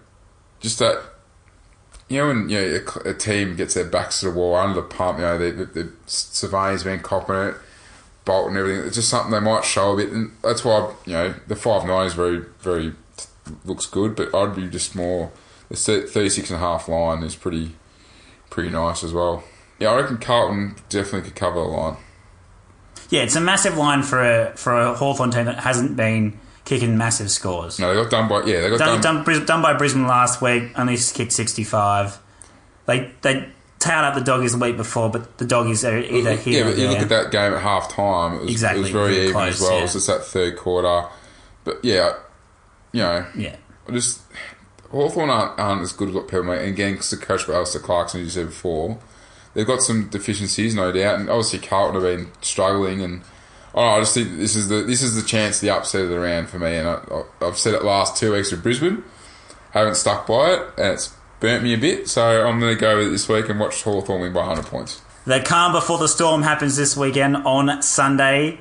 [0.60, 1.02] just that,
[2.08, 4.82] you know, when you know, a, a team gets their backs to the wall under
[4.82, 7.54] the pump, you know, the, the, the surveyor's been copping it,
[8.26, 8.86] Bolton, everything.
[8.86, 11.86] It's just something they might show a bit, and that's why you know the five
[11.86, 12.92] nine is very, very
[13.64, 14.14] looks good.
[14.14, 15.32] But I'd be just more
[15.70, 17.72] the thirty six and a half line is pretty,
[18.50, 19.42] pretty nice as well.
[19.78, 21.96] Yeah, I reckon Carlton definitely could cover the line.
[23.10, 26.96] Yeah, it's a massive line for a for a Hawthorn team that hasn't been kicking
[26.96, 27.78] massive scores.
[27.78, 29.24] No, they got done by yeah, they got done, done.
[29.24, 30.78] done, done by Brisbane last week.
[30.78, 32.18] Only kicked sixty five.
[32.86, 33.48] They they
[33.80, 36.70] tailed up the doggies the week before, but the doggies are either yeah, here or
[36.70, 38.34] but you look at that game at half time.
[38.34, 39.72] It was, Exactly, it was very very even close, as well.
[39.72, 39.78] yeah.
[39.78, 41.08] It was just that third quarter.
[41.64, 42.14] But yeah,
[42.92, 43.56] you know, yeah,
[43.88, 44.22] I just
[44.90, 46.60] Hawthorn aren't, aren't as good as what people make.
[46.60, 48.98] And again, because the coach by Alastair Clarkson, as you said before,
[49.54, 51.20] they've got some deficiencies, no doubt.
[51.20, 53.02] And obviously, Carlton have been struggling.
[53.02, 53.22] And
[53.74, 56.20] oh, I just think this is the this is the chance, the upset of the
[56.20, 56.76] round for me.
[56.76, 57.00] And I,
[57.40, 59.04] I've said it last two weeks with Brisbane,
[59.72, 62.08] haven't stuck by it, and it's burnt me a bit.
[62.08, 64.66] So I'm going to go with it this week and watch Hawthorn win by 100
[64.66, 65.00] points.
[65.24, 68.60] the calm before the storm happens this weekend on Sunday,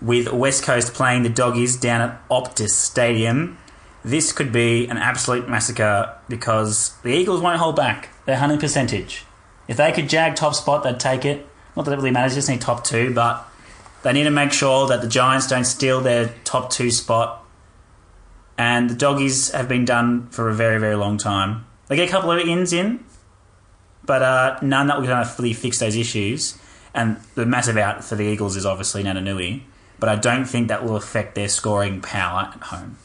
[0.00, 3.58] with West Coast playing the doggies down at Optus Stadium.
[4.04, 8.10] This could be an absolute massacre because the Eagles won't hold back.
[8.26, 9.24] Their hunting percentage.
[9.68, 11.46] If they could jag top spot, they'd take it.
[11.76, 13.46] Not that it really matters, just need top two, but
[14.02, 17.44] they need to make sure that the Giants don't steal their top two spot.
[18.56, 21.64] and the doggies have been done for a very, very long time.
[21.88, 23.04] They get a couple of ins in,
[24.04, 26.58] but uh, none that will kind of fully fix those issues.
[26.94, 29.62] And the massive out for the Eagles is obviously Naitanui,
[29.98, 32.98] but I don't think that will affect their scoring power at home.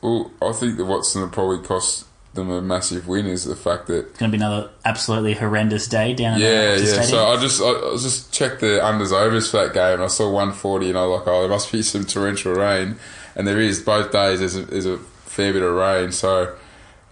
[0.00, 2.06] Well, I think that Watson will probably cost
[2.36, 5.88] them a massive win is the fact that It's going to be another absolutely horrendous
[5.88, 6.86] day down at yeah, the yeah.
[6.86, 7.04] stadium.
[7.04, 10.00] So I just I, I just checked the unders overs for that game.
[10.00, 12.96] I saw 140, and I was like, oh, there must be some torrential rain,
[13.34, 13.80] and there is.
[13.80, 16.56] Both days there's a, there's a fair bit of rain, so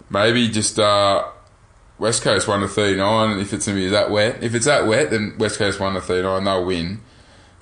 [0.09, 1.25] maybe just uh,
[1.99, 3.39] West Coast one to 39.
[3.39, 6.01] If it's gonna be that wet, if it's that wet, then West Coast one to
[6.01, 7.01] 39, they'll win.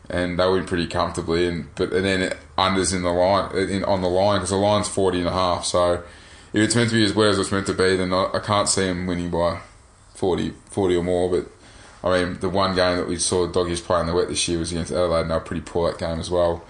[0.09, 4.01] And they'll win pretty comfortably, and but and then unders in the line in, on
[4.01, 5.63] the line because the line's 40 and a half.
[5.63, 6.03] So
[6.53, 8.39] if it's meant to be as wet as it's meant to be, then I, I
[8.39, 9.59] can't see them winning by
[10.15, 11.29] 40, 40 or more.
[11.29, 11.51] But
[12.07, 14.47] I mean, the one game that we saw the doggies play in the wet this
[14.47, 16.63] year was against Adelaide, and they were pretty poor that game as well.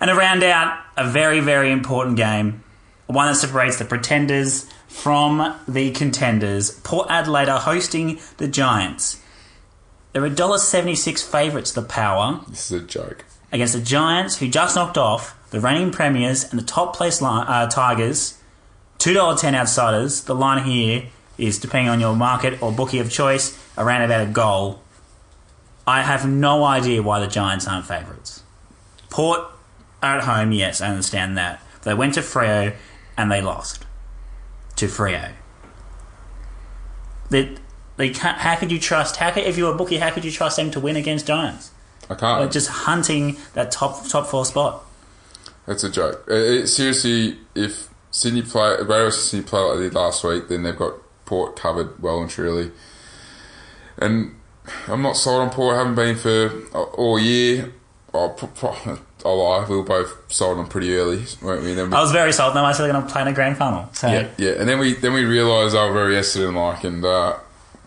[0.00, 2.62] And to round out a very, very important game,
[3.06, 9.20] one that separates the pretenders from the contenders, Port Adelaide are hosting the Giants.
[10.12, 13.24] They're $1.76 favourites, the Power, This is a joke.
[13.52, 17.66] against the Giants, who just knocked off the reigning premiers and the top place uh,
[17.68, 18.38] Tigers.
[19.04, 20.24] $2.10 outsiders.
[20.24, 21.04] The line here
[21.36, 24.80] is, depending on your market or bookie of choice, around about a goal.
[25.86, 28.42] I have no idea why the Giants aren't favourites.
[29.10, 29.40] Port
[30.02, 31.62] are at home, yes, I understand that.
[31.82, 32.74] They went to Freo
[33.14, 33.84] and they lost
[34.76, 35.32] to Freo.
[37.28, 37.56] They,
[37.98, 39.16] they can't, how could you trust?
[39.16, 41.26] How could, if you were a bookie, how could you trust them to win against
[41.26, 41.72] Giants?
[42.08, 42.40] I can't.
[42.40, 44.84] Like just hunting that top top four spot.
[45.66, 46.26] That's a joke.
[46.28, 50.62] Uh, it, seriously, if Sydney play, Raiders Sydney play like they did last week, then
[50.62, 50.94] they've got
[51.26, 52.70] Port covered well and truly.
[53.98, 54.36] And
[54.86, 55.74] I'm not sold on Port.
[55.74, 57.72] I haven't been for all year.
[58.12, 58.76] Pro-
[59.24, 59.66] I'll lie.
[59.68, 61.74] We were both sold on pretty early, weren't we?
[61.74, 62.54] Then we I was very sold.
[62.54, 63.88] No, I said they're going to play in a grand final.
[63.94, 64.52] So yeah, yeah.
[64.60, 67.36] And then we then we realised they were very Essendon like, and uh,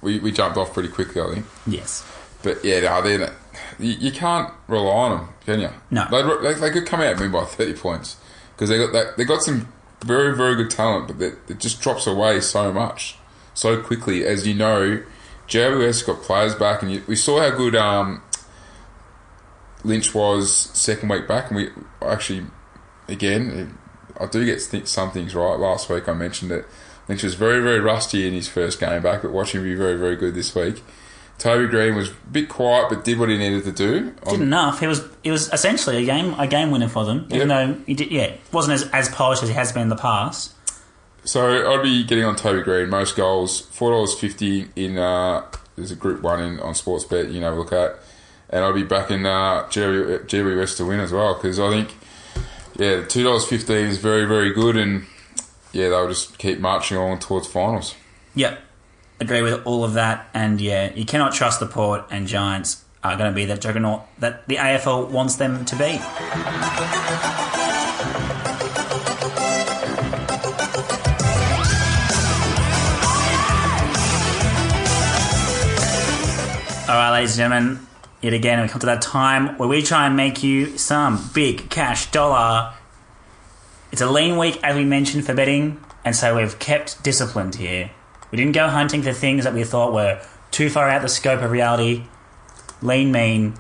[0.01, 1.45] we we jumped off pretty quickly, I think.
[1.65, 2.05] yes,
[2.43, 3.33] But yeah, no, they're,
[3.79, 5.69] you, you can't rely on them, can you?
[5.89, 6.05] No.
[6.11, 8.17] they, they, they could come out and win by thirty points
[8.55, 9.71] because they got that, they got some
[10.01, 13.17] very very good talent, but that it just drops away so much
[13.53, 14.25] so quickly.
[14.25, 15.03] As you know,
[15.47, 18.21] GWS got players back, and you, we saw how good um,
[19.83, 21.69] Lynch was second week back, and we
[22.01, 22.45] actually
[23.07, 23.77] again
[24.19, 25.55] I do get some things right.
[25.59, 26.65] Last week I mentioned it.
[27.07, 29.97] Lynch was very very rusty in his first game back, but watching him be very
[29.97, 30.83] very good this week.
[31.39, 34.13] Toby Greene was a bit quiet, but did what he needed to do.
[34.25, 34.79] on- did enough.
[34.79, 37.25] He was he was essentially a game a game winner for them.
[37.29, 37.67] Even Yep.
[37.67, 40.51] though he did, yeah, wasn't as as polished as he has been in the past.
[41.23, 42.89] So I'd be getting on Toby Greene.
[42.89, 44.97] Most goals, four dollars fifty in.
[44.97, 45.43] Uh,
[45.75, 47.31] there's a Group One in on Sportsbet.
[47.31, 47.99] You know look at,
[48.49, 51.89] and I'd be backing uh, Jerry Jerry West to win as well because I think
[52.77, 55.05] yeah, two dollars fifteen is very very good, and
[55.73, 57.93] yeah, they'll just keep marching on towards finals.
[58.35, 58.59] Yep,
[59.19, 60.29] agree with all of that.
[60.33, 64.01] And yeah, you cannot trust the Port and Giants are going to be that juggernaut
[64.19, 65.99] that the AFL wants them to be.
[76.89, 77.87] All right, ladies and gentlemen,
[78.21, 81.69] yet again we come to that time where we try and make you some big
[81.69, 82.73] cash dollar.
[83.91, 87.91] It's a lean week, as we mentioned, for betting, and so we've kept disciplined here.
[88.31, 90.21] We didn't go hunting for things that we thought were
[90.51, 92.03] too far out the scope of reality.
[92.81, 93.55] Lean, mean,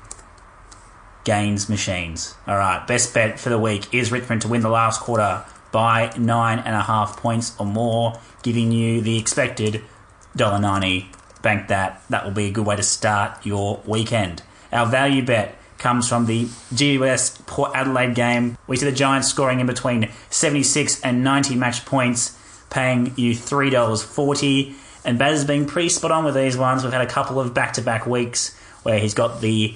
[1.23, 2.35] gains machines.
[2.47, 6.13] All right, best bet for the week is Richmond to win the last quarter by
[6.17, 9.83] nine and a half points or more, giving you the expected
[10.37, 11.07] $1.90.
[11.41, 12.01] Bank that.
[12.09, 14.43] That will be a good way to start your weekend.
[14.71, 18.57] Our value bet comes from the GWS Port Adelaide game.
[18.67, 22.36] We see the Giants scoring in between 76 and 90 match points,
[22.69, 24.75] paying you $3.40.
[25.05, 26.83] And Baz has been pretty spot on with these ones.
[26.83, 29.75] We've had a couple of back to back weeks where he's got the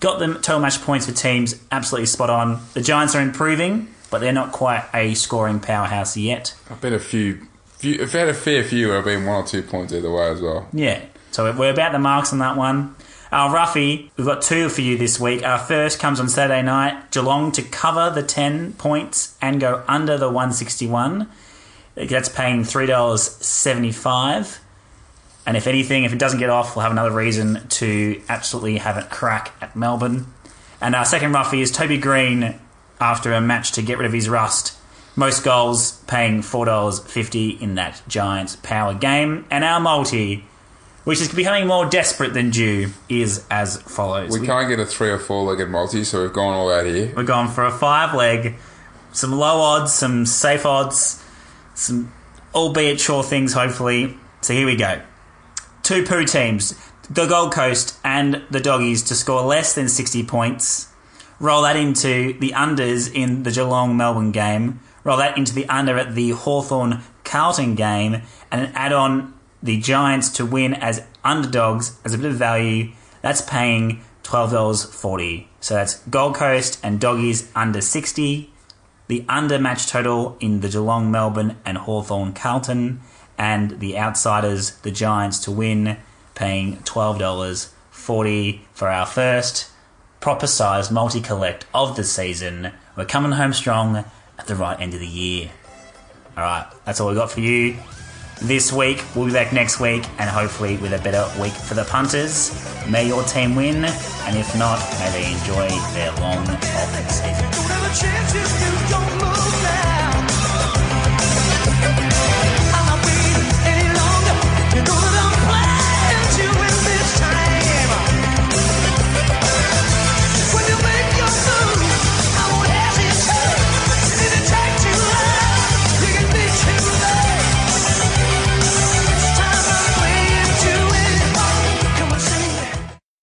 [0.00, 2.60] got them total match points for teams absolutely spot on.
[2.74, 6.54] The Giants are improving, but they're not quite a scoring powerhouse yet.
[6.70, 9.46] I've been a few, few I've had a fair few where I've been one or
[9.46, 10.68] two points either way as well.
[10.72, 11.02] Yeah.
[11.30, 12.94] So we're about the marks on that one.
[13.30, 15.44] Our Ruffy, we've got two for you this week.
[15.44, 17.10] Our first comes on Saturday night.
[17.10, 21.28] Geelong to cover the 10 points and go under the 161.
[22.06, 24.58] That's paying $3.75.
[25.46, 28.98] And if anything, if it doesn't get off, we'll have another reason to absolutely have
[28.98, 30.26] it crack at Melbourne.
[30.80, 32.54] And our second Ruffy is Toby Greene
[33.00, 34.76] after a match to get rid of his rust.
[35.16, 39.46] Most goals paying $4.50 in that Giants power game.
[39.50, 40.44] And our multi,
[41.04, 44.38] which is becoming more desperate than due, is as follows.
[44.38, 47.12] We can't get a three or four legged multi, so we've gone all out here.
[47.16, 48.54] We're going for a five leg
[49.12, 51.22] some low odds, some safe odds,
[51.78, 52.12] some
[52.54, 54.16] albeit sure things, hopefully.
[54.40, 55.00] So here we go.
[55.82, 56.74] Two poo teams,
[57.08, 60.88] the Gold Coast and the Doggies, to score less than 60 points.
[61.40, 64.80] Roll that into the unders in the Geelong Melbourne game.
[65.04, 68.22] Roll that into the under at the Hawthorn Carlton game.
[68.50, 72.92] And add on the Giants to win as underdogs as a bit of value.
[73.22, 75.46] That's paying $12.40.
[75.60, 78.52] So that's Gold Coast and Doggies under 60.
[79.08, 83.00] The under match total in the Geelong Melbourne and Hawthorn Carlton.
[83.36, 85.96] And the outsiders, the Giants, to win,
[86.34, 89.70] paying $12.40 for our first
[90.20, 92.72] proper sized multi collect of the season.
[92.96, 95.50] We're coming home strong at the right end of the year.
[96.36, 97.78] Alright, that's all we got for you
[98.40, 99.04] this week.
[99.14, 102.52] We'll be back next week and hopefully with a better week for the punters.
[102.88, 106.44] May your team win, and if not, may they enjoy their long.